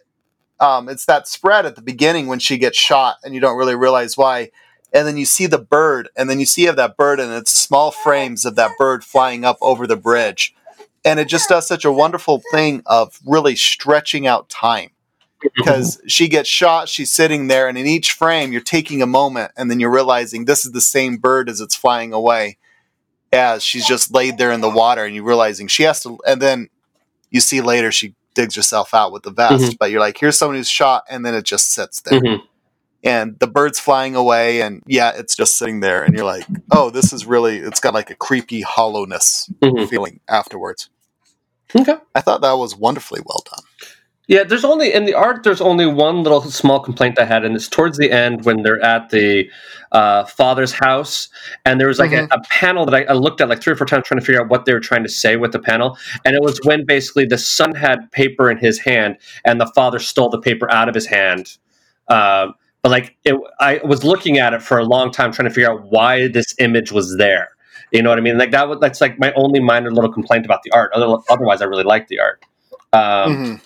[0.59, 3.75] um, it's that spread at the beginning when she gets shot and you don't really
[3.75, 4.51] realize why.
[4.93, 7.51] And then you see the bird, and then you see of that bird, and it's
[7.51, 10.53] small frames of that bird flying up over the bridge.
[11.05, 14.89] and it just does such a wonderful thing of really stretching out time
[15.55, 19.51] because she gets shot she's sitting there and in each frame you're taking a moment
[19.57, 22.57] and then you're realizing this is the same bird as it's flying away
[23.31, 26.41] as she's just laid there in the water and you're realizing she has to and
[26.41, 26.69] then
[27.29, 30.55] you see later she digs herself out with the vest but you're like here's someone
[30.55, 32.39] who's shot and then it just sits there Mhm.
[33.03, 36.89] and the bird's flying away and yeah it's just sitting there and you're like oh
[36.89, 39.87] this is really it's got like a creepy hollowness Mhm.
[39.89, 40.89] feeling afterwards
[41.75, 41.95] Okay.
[42.15, 43.63] i thought that was wonderfully well done
[44.27, 45.43] Yeah, there's only in the art.
[45.43, 48.81] There's only one little small complaint I had, and it's towards the end when they're
[48.81, 49.49] at the
[49.93, 51.29] uh, father's house,
[51.63, 53.77] and there was like a, a panel that I, I looked at like three or
[53.77, 55.97] four times trying to figure out what they were trying to say with the panel,
[56.25, 59.97] and it was when basically the son had paper in his hand, and the father
[59.97, 61.57] stole the paper out of his hand.
[62.09, 65.53] Um, but like, it, I was looking at it for a long time trying to
[65.53, 67.49] figure out why this image was there.
[67.91, 68.37] You know what I mean?
[68.37, 68.67] Like that.
[68.67, 70.91] Was, that's like my only minor little complaint about the art.
[70.93, 72.43] Other, otherwise, I really like the art.
[72.91, 73.61] Um, Mhm.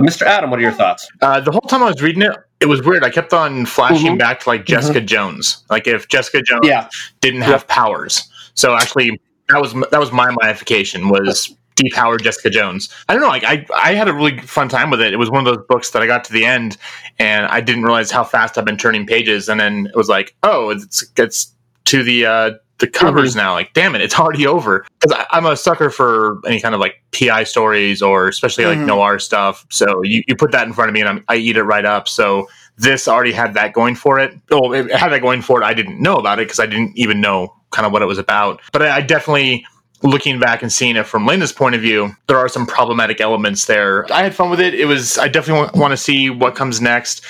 [0.00, 0.22] Mr.
[0.22, 1.08] Adam, what are your thoughts?
[1.20, 3.04] Uh, the whole time I was reading it, it was weird.
[3.04, 4.18] I kept on flashing Mhm.
[4.18, 6.88] back to like Jessica Jones, like if Jessica Jones Yeah.
[7.20, 8.28] didn't have powers.
[8.54, 12.88] So actually, that was that was my modification was depowered Jessica Jones.
[13.08, 13.28] I don't know.
[13.28, 15.12] Like I I had a really fun time with it.
[15.12, 16.76] It was one of those books that I got to the end
[17.18, 20.34] and I didn't realize how fast I've been turning pages, and then it was like,
[20.42, 21.52] oh, it's it's
[21.90, 23.52] to the uh, the covers now.
[23.52, 24.86] Like, damn it, it's already over.
[25.00, 28.86] Because I'm a sucker for any kind of like PI stories or especially like Mhm.
[28.86, 29.66] noir stuff.
[29.70, 31.84] So you, you put that in front of me and I'm, I eat it right
[31.84, 32.08] up.
[32.08, 32.48] So
[32.78, 34.32] this already had that going for it.
[34.50, 35.64] Oh, it had that going for it.
[35.66, 38.18] I didn't know about it because I didn't even know kind of what it was
[38.18, 38.60] about.
[38.72, 39.66] But I, I definitely,
[40.02, 43.66] looking back and seeing it from Linda's point of view, there are some problematic elements
[43.66, 44.10] there.
[44.10, 44.72] I had fun with it.
[44.72, 45.18] It was.
[45.18, 47.22] I definitely want to see what comes next.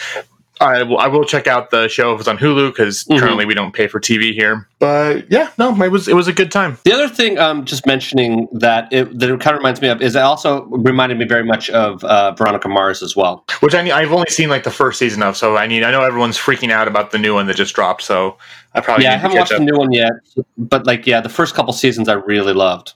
[0.60, 3.18] I will, I will check out the show if it's on Hulu because Mhm.
[3.18, 4.68] currently we don't pay for TV here.
[4.78, 6.78] But yeah, no, it was it was a good time.
[6.84, 10.02] The other thing, um, just mentioning that it, that it kind of reminds me of
[10.02, 13.44] is it also reminded me very much of uh, Veronica Mars as well.
[13.60, 16.02] Which I I've only seen like the first season of, so I need I know
[16.02, 18.02] everyone's freaking out about the new one that just dropped.
[18.02, 18.36] So
[18.74, 19.58] I probably yeah, I need to haven't catch watched up.
[19.58, 20.12] the new one yet,
[20.58, 22.92] but like, yeah, the first couple seasons I really loved.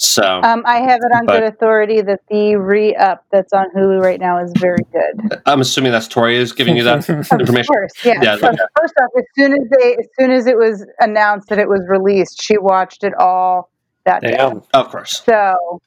[0.00, 4.00] So Um, I have it on But- good authority that the re-up that's on Hulu
[4.00, 5.40] right now is very good.
[5.44, 7.64] I'm assuming that's Tori is giving you that Of information.
[7.74, 8.20] course, yeah.
[8.22, 8.58] Yeah, So okay.
[8.80, 11.82] First off, as soon as they, as soon as it was announced that it was
[11.88, 13.70] released, she watched it all
[14.04, 14.36] that day.
[14.38, 15.22] Of course.
[15.26, 15.80] So,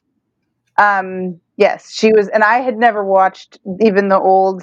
[0.76, 4.62] um, yes, she was, and I had never watched even the old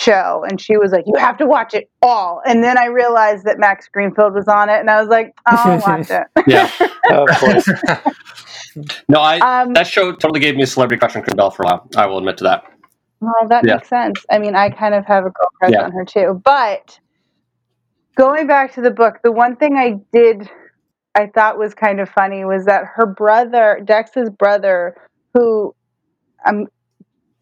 [0.00, 3.44] show, and she was like, "You have to watch it all." And then I realized
[3.44, 6.70] that Max Greenfield was on it, and I was like, "I'll watch it." Yeah.
[7.10, 7.68] Of course.
[9.08, 11.66] No, I um, that show totally gave me a celebrity crush on Kendall for a
[11.66, 11.88] while.
[11.96, 12.64] I will admit to that.
[13.20, 13.74] Well, that Yeah.
[13.76, 14.24] makes sense.
[14.30, 15.82] I mean, I kind of have a girl crush Yeah.
[15.84, 16.40] on her too.
[16.44, 16.98] But
[18.16, 20.48] going back to the book, the one thing I did,
[21.14, 24.96] I thought was kind of funny was that her brother, Dex's brother,
[25.34, 25.74] who,
[26.46, 26.66] um,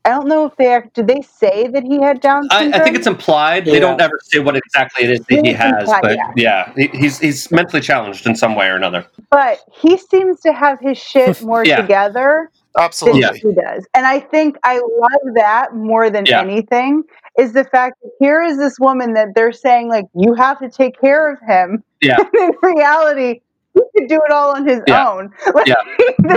[0.05, 2.81] I don't know if they act- did they say that he had Down I, syndrome.
[2.81, 3.65] I think it's implied.
[3.67, 6.33] They don't ever say what exactly it is that he has, implied, but yeah.
[6.37, 9.07] yeah, he, he's he's mentally challenged in some way or another.
[9.31, 11.83] but he seems to have his shit more Yeah.
[11.83, 13.33] together absolutely Yeah.
[13.35, 13.87] he does.
[13.95, 16.41] And I think I love that more than Yeah.
[16.43, 17.03] anything
[17.39, 20.71] is the fact that here is this woman that they're saying like you have to
[20.71, 21.83] take care of him.
[22.01, 22.17] Yeah.
[22.33, 23.41] And in reality,
[23.75, 25.09] he could do it all on his Yeah.
[25.11, 25.33] own.
[25.55, 26.37] Like, Yeah.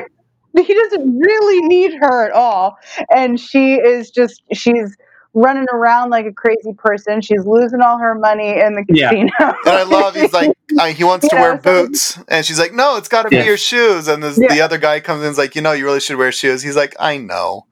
[0.58, 2.78] he doesn't really need her at all.
[3.16, 4.96] And she is just she's
[5.34, 7.22] running around like a crazy person.
[7.22, 9.10] She's losing all her money in the Yeah.
[9.12, 9.32] casino.
[9.40, 12.60] and i love he's like uh, he wants to Yeah, wear so- boots and she's
[12.60, 13.44] like no it's got to Yeah.
[13.44, 14.54] be your shoes and this, Yeah.
[14.54, 16.62] the other guy comes in and is like you know you really should wear shoes
[16.62, 17.66] he's like i know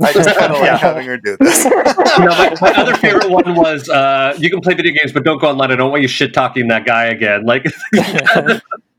[0.00, 0.76] i just kind of like Yeah.
[0.76, 4.74] having her do this No, my, my other favorite one was uh, you can play
[4.74, 5.72] video games, but don't go online.
[5.72, 7.44] I don't want you shit talking that guy again.
[7.44, 7.64] Like,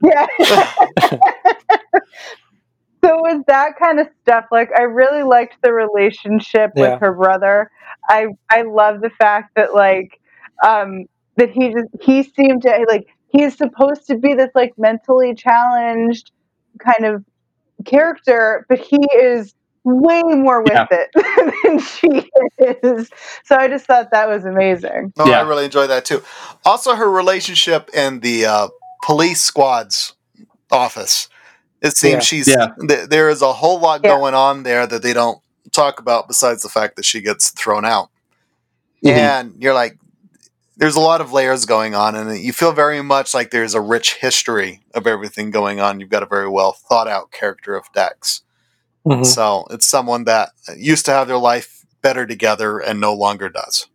[0.01, 0.27] Yeah.
[3.05, 6.91] So with that kind of stuff, like I really liked the relationship Yeah.
[6.93, 7.69] with her brother.
[8.09, 10.19] I I love the fact that like
[10.65, 11.05] um
[11.37, 16.31] that he just he seemed to like he's supposed to be this like mentally challenged
[16.79, 17.23] kind of
[17.85, 20.87] character, but he is way more with Yeah.
[20.91, 21.09] it
[21.63, 23.09] than she is.
[23.43, 25.13] So I just thought that was amazing.
[25.17, 25.39] no Yeah.
[25.39, 26.23] i really enjoyed that too
[26.65, 28.67] also her relationship in the uh,
[29.03, 30.13] police squad's
[30.71, 31.29] office
[31.81, 32.19] it seems Yeah.
[32.19, 32.67] she's Yeah.
[32.87, 34.11] th- there is a whole lot Yeah.
[34.11, 35.39] going on there that they don't
[35.71, 38.09] talk about besides the fact that she gets thrown out
[39.03, 39.11] Mhm.
[39.11, 39.97] and you're like
[40.77, 43.79] there's a lot of layers going on and you feel very much like there's a
[43.81, 47.85] rich history of everything going on you've got a very well thought out character of
[47.93, 48.41] dex
[49.07, 49.25] Mhm.
[49.25, 53.87] so it's someone that used to have their life better together and no longer does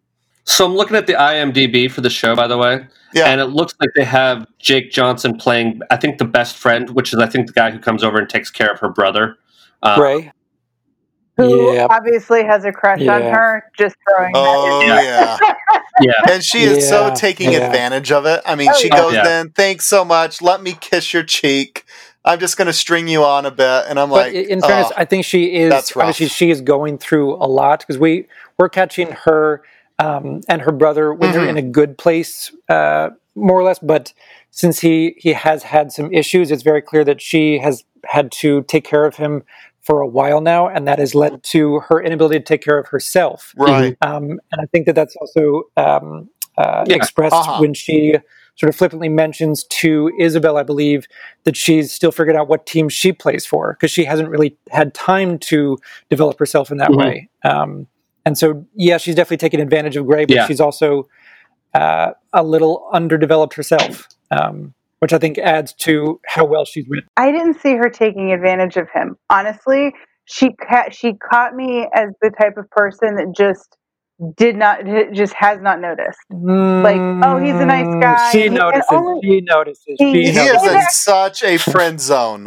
[0.51, 3.27] so I'm looking at the IMDb for the show, by the way, Yeah.
[3.27, 7.13] and it looks like they have Jake Johnson playing, I think, the best friend, which
[7.13, 9.37] is I think the guy who comes over and takes care of her brother
[9.83, 10.33] Uh, Gray.
[11.39, 11.89] Who Yep.
[11.91, 13.65] obviously has a crush on her.
[13.79, 15.05] Just throwing Oh that in.
[15.07, 15.81] yeah.
[16.27, 16.33] yeah.
[16.35, 17.61] And she is so taking yeah.
[17.61, 18.43] advantage of it.
[18.45, 18.97] I mean, Oh, she yeah.
[18.99, 19.41] goes Yeah.
[19.41, 20.43] in, thanks so much.
[20.43, 21.87] Let me kiss your cheek.
[22.27, 23.85] I'm just going to string you on a bit.
[23.89, 26.09] And I'm But like, in fairness, oh, I think she is that's rough.
[26.09, 28.27] obviously she is going through a lot because we
[28.59, 29.63] we're catching her
[30.01, 31.51] um, and her brother when they're Mhm.
[31.51, 33.79] in a good place, uh, more or less.
[33.81, 34.13] But
[34.51, 38.63] since he he has had some issues, it's very clear that she has had to
[38.65, 39.43] take care of him
[39.83, 42.89] for a while now, and that has led to her inability to take care of
[42.89, 43.55] herself.
[43.57, 43.97] right.
[44.03, 46.97] Um, and I think that that's also um, uh, Yeah.
[46.97, 47.61] expressed Uh-huh.
[47.63, 48.17] when she
[48.57, 51.07] sort of flippantly mentions to Isabel, I believe,
[51.45, 54.93] that she's still figuring out what team she plays for because she hasn't really had
[54.95, 55.79] time to
[56.11, 56.97] develop herself in that Mhm.
[56.97, 57.29] way.
[57.45, 57.87] Um,
[58.25, 60.47] and so, yeah, she's definitely taking advantage of Gray, but Yeah.
[60.47, 61.09] she's also
[61.75, 67.09] uh, a little underdeveloped herself, um, which I think adds to how well she's written.
[67.17, 69.17] I didn't see her taking advantage of him.
[69.31, 69.93] Honestly,
[70.25, 73.77] she ca- she caught me as the type of person that just
[74.37, 74.81] did not
[75.13, 76.19] just has not noticed.
[76.31, 78.31] Like, oh, he's a nice Mm, guy.
[78.33, 78.87] She He- notices.
[78.91, 79.97] only- she notices.
[79.99, 80.63] He- She He notices.
[80.69, 82.45] is in such a friend zone.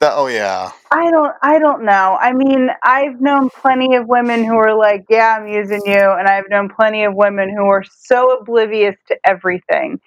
[0.00, 0.70] That- oh, yeah.
[0.90, 2.16] I don't I don't know.
[2.20, 6.28] I mean, I've known plenty of women who are like, "Yeah, I'm using you," and
[6.28, 10.00] I've known plenty of women who are so oblivious to everything.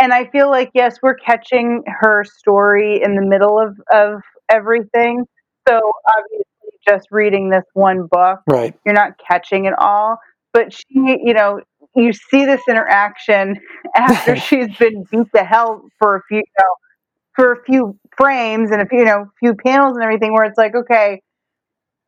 [0.00, 5.24] And I feel like yes, we're catching her story in the middle of of everything.
[5.68, 6.44] So obviously,
[6.88, 8.74] just reading this one book, Right.
[8.84, 10.18] you're not catching it all.
[10.58, 11.60] But she, you know,
[11.94, 13.60] you see this interaction
[13.96, 16.74] after she's been beat to hell for a few, you know,
[17.36, 20.58] for a few frames and a few, you know, few panels and everything, where it's
[20.58, 21.22] like, okay,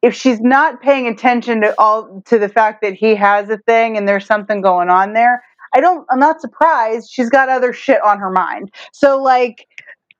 [0.02, 3.96] if she's not paying attention to all to the fact that he has a thing
[3.96, 7.08] and there's something going on there, I don't, I'm not surprised.
[7.12, 8.72] She's got other shit on her mind.
[8.92, 9.64] So like,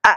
[0.05, 0.15] I,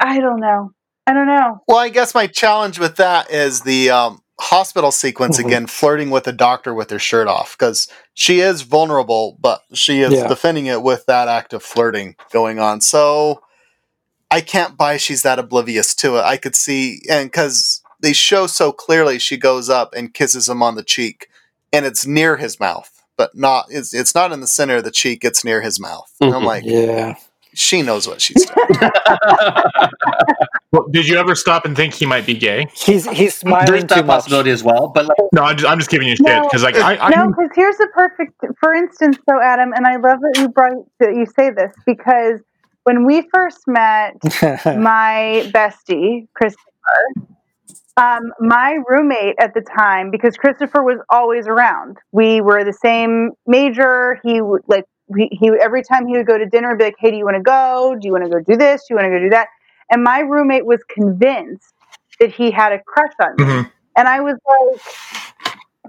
[0.00, 0.70] I don't know.
[1.06, 1.58] I don't know.
[1.68, 4.21] Well, I guess my challenge with that is the um,
[4.52, 5.44] hospital sequence Mhm.
[5.46, 10.02] again, flirting with a doctor with her shirt off, because she is vulnerable, but she
[10.02, 10.28] is Yeah.
[10.28, 12.80] defending it with that act of flirting going on.
[12.82, 13.42] So
[14.30, 16.22] I can't buy she's that oblivious to it.
[16.22, 20.62] I could see, and because they show so clearly, she goes up and kisses him
[20.62, 21.28] on the cheek,
[21.72, 23.66] and it's near his mouth, but not.
[23.70, 25.24] It's it's not in the center of the cheek.
[25.24, 26.10] It's near his mouth.
[26.20, 27.14] And I'm like, Yeah.
[27.54, 28.90] She knows what she's doing.
[30.72, 32.66] Well, did you ever stop and think he might be gay?
[32.74, 34.20] He's he's smiling There's too that much.
[34.20, 34.88] possibility as well.
[34.88, 36.44] But like, No, I'm just, I'm just giving you shit No.
[36.44, 39.96] because like I, I no, because here's a perfect, for instance, though, Adam, and I
[39.96, 42.40] love that you brought that you say this because
[42.84, 44.14] when we first met,
[44.64, 47.28] my bestie Christopher,
[47.98, 51.98] um, my roommate at the time, because Christopher was always around.
[52.12, 54.18] We were the same major.
[54.24, 54.86] He like
[55.16, 57.24] he, he every time he would go to dinner, he'd be like, "Hey, do you
[57.24, 57.96] want to go?
[58.00, 58.82] Do you want to go do this?
[58.82, 59.48] Do you want to go do that?"
[59.90, 61.74] And my roommate was convinced
[62.20, 63.70] that he had a crush on me, Mhm.
[63.96, 64.82] and I was like.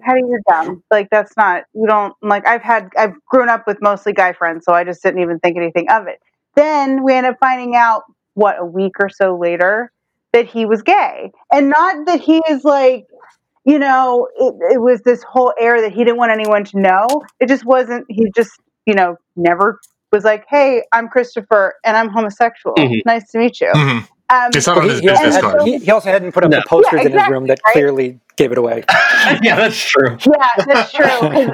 [0.02, 0.84] How do you're dumb.
[0.92, 4.66] Like that's not you don't like I've had I've grown up with mostly guy friends,
[4.66, 6.20] so I just didn't even think anything of it.
[6.56, 9.92] Then we end up finding out what a week or so later
[10.34, 13.06] that he was gay, and not that he is like
[13.66, 17.08] you know it, it was this whole air that he didn't want anyone to know.
[17.40, 18.06] It just wasn't.
[18.10, 18.52] He just
[18.86, 19.80] you know never
[20.12, 22.76] was like, hey, I'm Christopher and I'm homosexual.
[22.76, 23.02] Mhm.
[23.06, 23.72] Nice to meet you.
[23.74, 24.08] Mhm.
[24.30, 25.62] Um, it's not on he, his he also business had, card.
[25.64, 26.58] he, he also hadn't put up No.
[26.58, 27.74] the posters Yeah, in his room that right?
[27.74, 28.84] clearly gave it away.
[29.42, 30.18] yeah, that's true.
[30.26, 31.06] Yeah, that's true.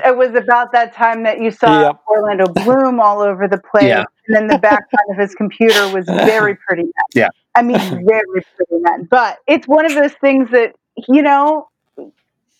[0.05, 2.01] it was about that time that you saw Yep.
[2.09, 4.03] Orlando Bloom all over the place, Yeah.
[4.27, 6.91] and then the background of his computer was very pretty men.
[7.15, 7.29] Yeah.
[7.55, 8.23] I mean, very
[8.55, 9.07] pretty men.
[9.09, 10.73] But it's one of those things that
[11.07, 11.68] you know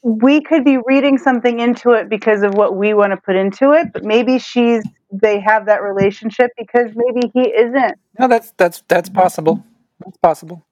[0.02, 3.74] we could be reading something into it because of what we want to put into
[3.74, 8.84] it, but maybe she's they have that relationship because maybe he isn't No, that's that's
[8.88, 9.64] that's possible.
[10.00, 10.66] That's possible.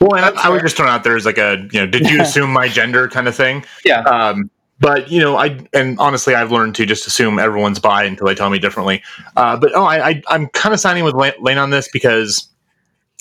[0.00, 2.08] Well, and I, I would just throw out there as like a you know, did
[2.08, 3.64] you assume my gender kind of thing?
[3.84, 4.00] Yeah.
[4.00, 8.26] Um, but you know, I and honestly, I've learned to just assume everyone's bi until
[8.26, 9.02] they tell me differently.
[9.36, 12.48] Uh, but oh, I, I I'm kind of signing with Lane Lane on this because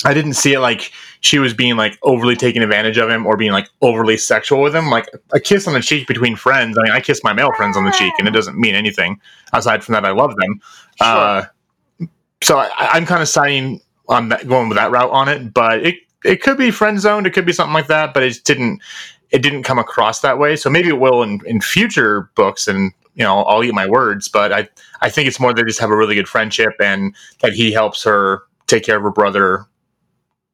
[0.06, 3.38] I didn't see it like she was being like overly taking advantage of him or
[3.38, 4.90] being like overly sexual with him.
[4.90, 6.78] Like a kiss on the cheek between friends.
[6.78, 9.20] I mean, I kiss my male friends on the cheek, and it doesn't mean anything
[9.54, 10.06] aside from that.
[10.06, 10.62] I love them.
[11.00, 11.44] Uh,
[12.42, 15.54] so I, I'm kind of signing on that, going with that route on it.
[15.54, 17.28] But it it could be friend zoned.
[17.28, 18.14] It could be something like that.
[18.14, 18.82] But it didn't
[19.30, 20.56] it didn't come across that way.
[20.56, 24.28] So maybe it will in, in future books, and you know I'll eat my words.
[24.28, 24.70] But I
[25.02, 28.04] I think it's more they just have a really good friendship, and that he helps
[28.04, 29.66] her take care of her brother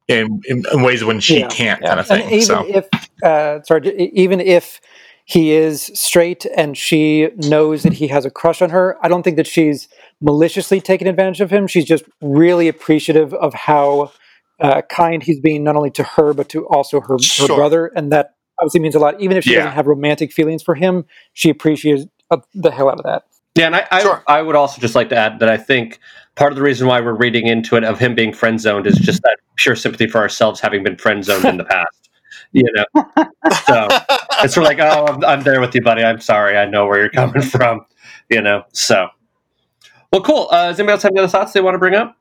[0.07, 1.87] in in, in ways when she Yeah, can't, yeah.
[1.87, 2.31] kind of And thing.
[2.31, 2.89] even So if
[3.23, 4.81] uh, sorry, even if
[5.25, 9.23] he is straight and she knows that he has a crush on her, I don't
[9.23, 9.87] think that she's
[10.21, 11.67] maliciously taking advantage of him.
[11.67, 14.11] She's just really appreciative of how
[14.61, 17.55] uh, kind he's being not only to her but to also her, her Sure.
[17.55, 19.19] brother, and that obviously means a lot.
[19.21, 19.55] Even if she Yeah.
[19.55, 23.23] doesn't have romantic feelings for him, she appreciates uh, the hell out of that.
[23.57, 24.23] Yeah, and I, I, Sure.
[24.27, 25.99] I would also just like to add that I think
[26.35, 28.95] part of the reason why we're reading into it of him being friend zoned is
[28.97, 32.09] just that pure sympathy for ourselves having been friend zoned in the past.
[32.53, 32.85] You know,
[33.65, 33.87] so
[34.43, 36.03] it's sort of like, oh, I'm, I'm there with you, buddy.
[36.03, 36.55] I'm sorry.
[36.57, 37.85] I know where you're coming from.
[38.29, 39.09] You know, so
[40.13, 40.47] well, cool.
[40.51, 42.15] Uh, does anybody else have any other thoughts they want to bring up?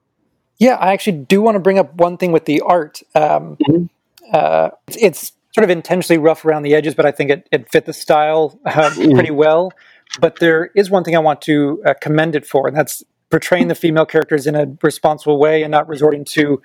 [0.58, 3.02] Yeah, I actually do want to bring up one thing with the art.
[3.14, 3.88] Um, Mhm.
[4.32, 7.70] uh, it's, it's sort of intentionally rough around the edges, but I think it, it
[7.70, 9.72] fit the style uh, pretty well.
[10.20, 13.68] But there is one thing I want to uh, commend it for, and that's portraying
[13.68, 16.62] the female characters in a responsible way and not resorting to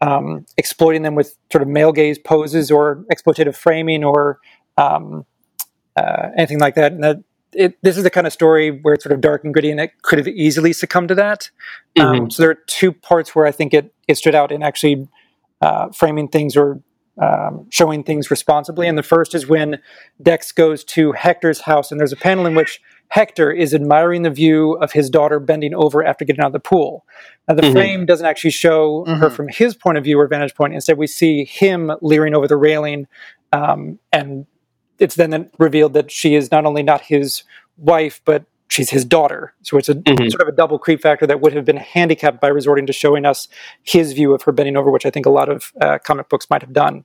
[0.00, 4.38] um, exploiting them with sort of male gaze poses or exploitative framing or
[4.76, 5.24] um,
[5.96, 6.92] uh, anything like that.
[6.92, 7.18] And that
[7.52, 9.80] it, this is the kind of story where it's sort of dark and gritty, and
[9.80, 11.50] it could have easily succumbed to that.
[11.98, 15.08] Um, so there are two parts where I think it, it stood out in actually
[15.60, 16.82] uh, framing things or
[17.18, 18.88] um, showing things responsibly.
[18.88, 19.78] And the first is when
[20.20, 24.30] Dex goes to Hector's house, and there's a panel in which Hector is admiring the
[24.30, 27.04] view of his daughter bending over after getting out of the pool.
[27.48, 27.72] Now, the Mhm.
[27.72, 29.32] frame doesn't actually show her Mhm.
[29.32, 30.74] from his point of view or vantage point.
[30.74, 33.06] Instead, we see him leering over the railing,
[33.52, 34.46] um, and
[34.98, 37.44] it's then revealed that she is not only not his
[37.76, 39.52] wife, but she's his daughter.
[39.62, 40.30] So it's a Mhm.
[40.30, 43.24] sort of a double creep factor that would have been handicapped by resorting to showing
[43.26, 43.46] us
[43.82, 46.48] his view of her bending over, which I think a lot of uh, comic books
[46.50, 47.04] might have done.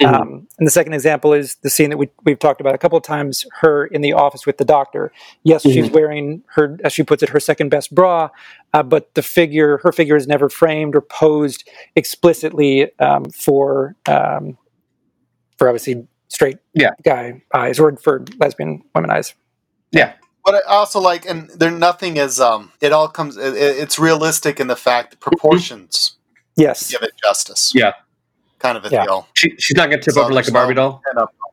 [0.00, 0.12] Mhm.
[0.12, 2.98] Um, and the second example is the scene that we, we've talked about a couple
[2.98, 5.10] of times her in the office with the doctor.
[5.42, 8.28] Yes, she's wearing her, as she puts it, her second best bra,
[8.74, 14.58] uh, but the figure, her figure is never framed or posed explicitly um, for, um,
[15.56, 16.90] for obviously straight Yeah.
[17.04, 19.34] guy eyes or for lesbian women eyes.
[19.92, 20.12] Yeah.
[20.46, 22.40] But I also like, and there nothing is.
[22.40, 23.36] Um, it all comes.
[23.36, 26.12] It, it- it's realistic in the fact that proportions
[26.54, 26.90] Yes.
[26.90, 27.72] give it justice.
[27.74, 27.92] Yeah.
[28.58, 29.04] kind of a Yeah.
[29.04, 29.28] deal.
[29.34, 31.02] She, she's not going to tip So over like a Barbie doll.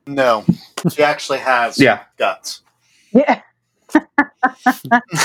[0.08, 0.46] No,
[0.89, 2.04] she actually has Yeah.
[2.18, 2.62] guts.
[3.12, 3.41] Yeah.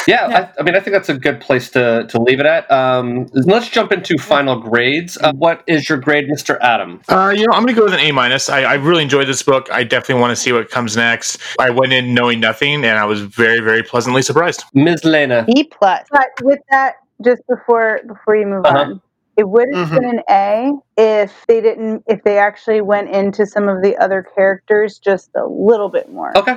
[0.07, 2.71] Yeah, I, I mean, I think that's a good place to, to leave it at.
[2.71, 5.19] Um, let's jump into final grades.
[5.19, 6.59] Uh, what is your grade, Mr.
[6.61, 7.01] Adam?
[7.09, 8.49] Uh, you know, I'm going to go with an A minus.
[8.49, 9.69] I, I really enjoyed this book.
[9.73, 11.41] I definitely want to see what comes next.
[11.59, 14.65] I went in knowing nothing, and I was very, very pleasantly surprised.
[14.75, 15.05] Ms.
[15.05, 15.45] Lena.
[15.45, 16.07] B plus.
[16.11, 16.95] But with that,
[17.25, 18.79] just before before you move Uh-huh.
[18.79, 19.01] on,
[19.37, 19.95] it would have Mhm.
[19.95, 24.23] been an A if they didn't if they actually went into some of the other
[24.37, 26.37] characters just a little bit more.
[26.37, 26.57] Okay,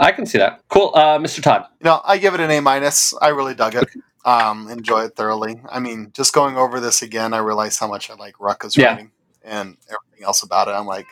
[0.00, 0.62] I can see that.
[0.68, 0.90] Cool.
[0.94, 1.42] Uh, Mr.
[1.42, 1.66] Todd.
[1.80, 3.14] You know, I give it an A minus.
[3.20, 3.86] I really dug it.
[4.24, 5.60] Um, enjoy it thoroughly.
[5.70, 8.88] I mean, just going over this again, I realized how much I like Rucka's Yeah.
[8.92, 9.10] writing
[9.44, 10.72] and everything else about it.
[10.72, 11.06] I'm like,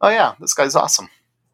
[0.00, 1.06] oh yeah, this guy's awesome.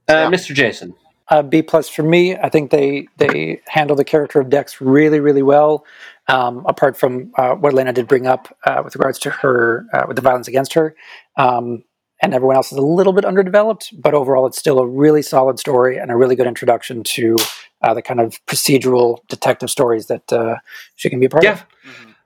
[0.08, 0.26] Uh, Yeah.
[0.30, 0.54] Mr.
[0.54, 0.94] Jason.
[1.28, 2.36] uh, B plus for me.
[2.36, 5.84] I think they they handle the character of Dex really really well.
[6.28, 10.04] Um, apart from uh, what Elena did bring up uh, with regards to her uh,
[10.08, 10.94] with the violence against her,
[11.36, 11.82] um,
[12.22, 15.58] and everyone else is a little bit underdeveloped, but overall it's still a really solid
[15.58, 17.36] story and a really good introduction to
[17.82, 20.56] uh, the kind of procedural detective stories that uh,
[20.96, 21.52] she can be a part Yeah.
[21.52, 21.64] of.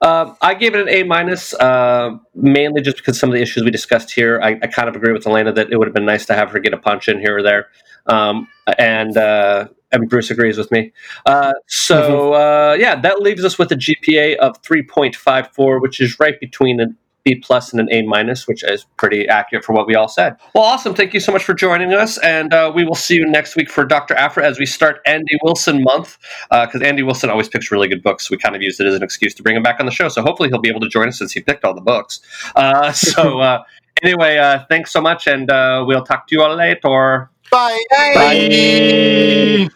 [0.00, 3.62] Um, I gave it an A minus, uh, mainly just because some of the issues
[3.64, 4.38] we discussed here.
[4.42, 6.50] I, I kind of agree with Elena that it would have been nice to have
[6.50, 7.68] her get a punch in here or there,
[8.06, 10.92] um, and uh, and Bruce agrees with me.
[11.24, 15.80] Uh, so uh, yeah, that leaves us with a GPA of three point five four,
[15.80, 16.86] which is right between a
[17.24, 20.36] B plus and an A minus, which is pretty accurate for what we all said.
[20.54, 20.94] Well, awesome!
[20.94, 23.70] Thank you so much for joining us, and uh, we will see you next week
[23.70, 26.18] for Doctor Aphra as we start Andy Wilson month
[26.50, 28.30] because Andy Wilson always picks really good books.
[28.30, 30.08] We kind of used it as an excuse to bring him back on the show.
[30.08, 32.20] So hopefully he'll be able to join us since he picked all the books.
[32.54, 33.62] Uh, so uh,
[34.02, 37.30] anyway, uh, thanks so much, and uh, we'll talk to you all later.
[37.50, 37.82] Bye.
[37.90, 39.68] Bye.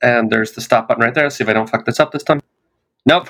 [0.00, 1.24] And there's the stop button right there.
[1.24, 2.40] Let's see if I don't fuck this up this time.
[3.04, 3.28] Nope.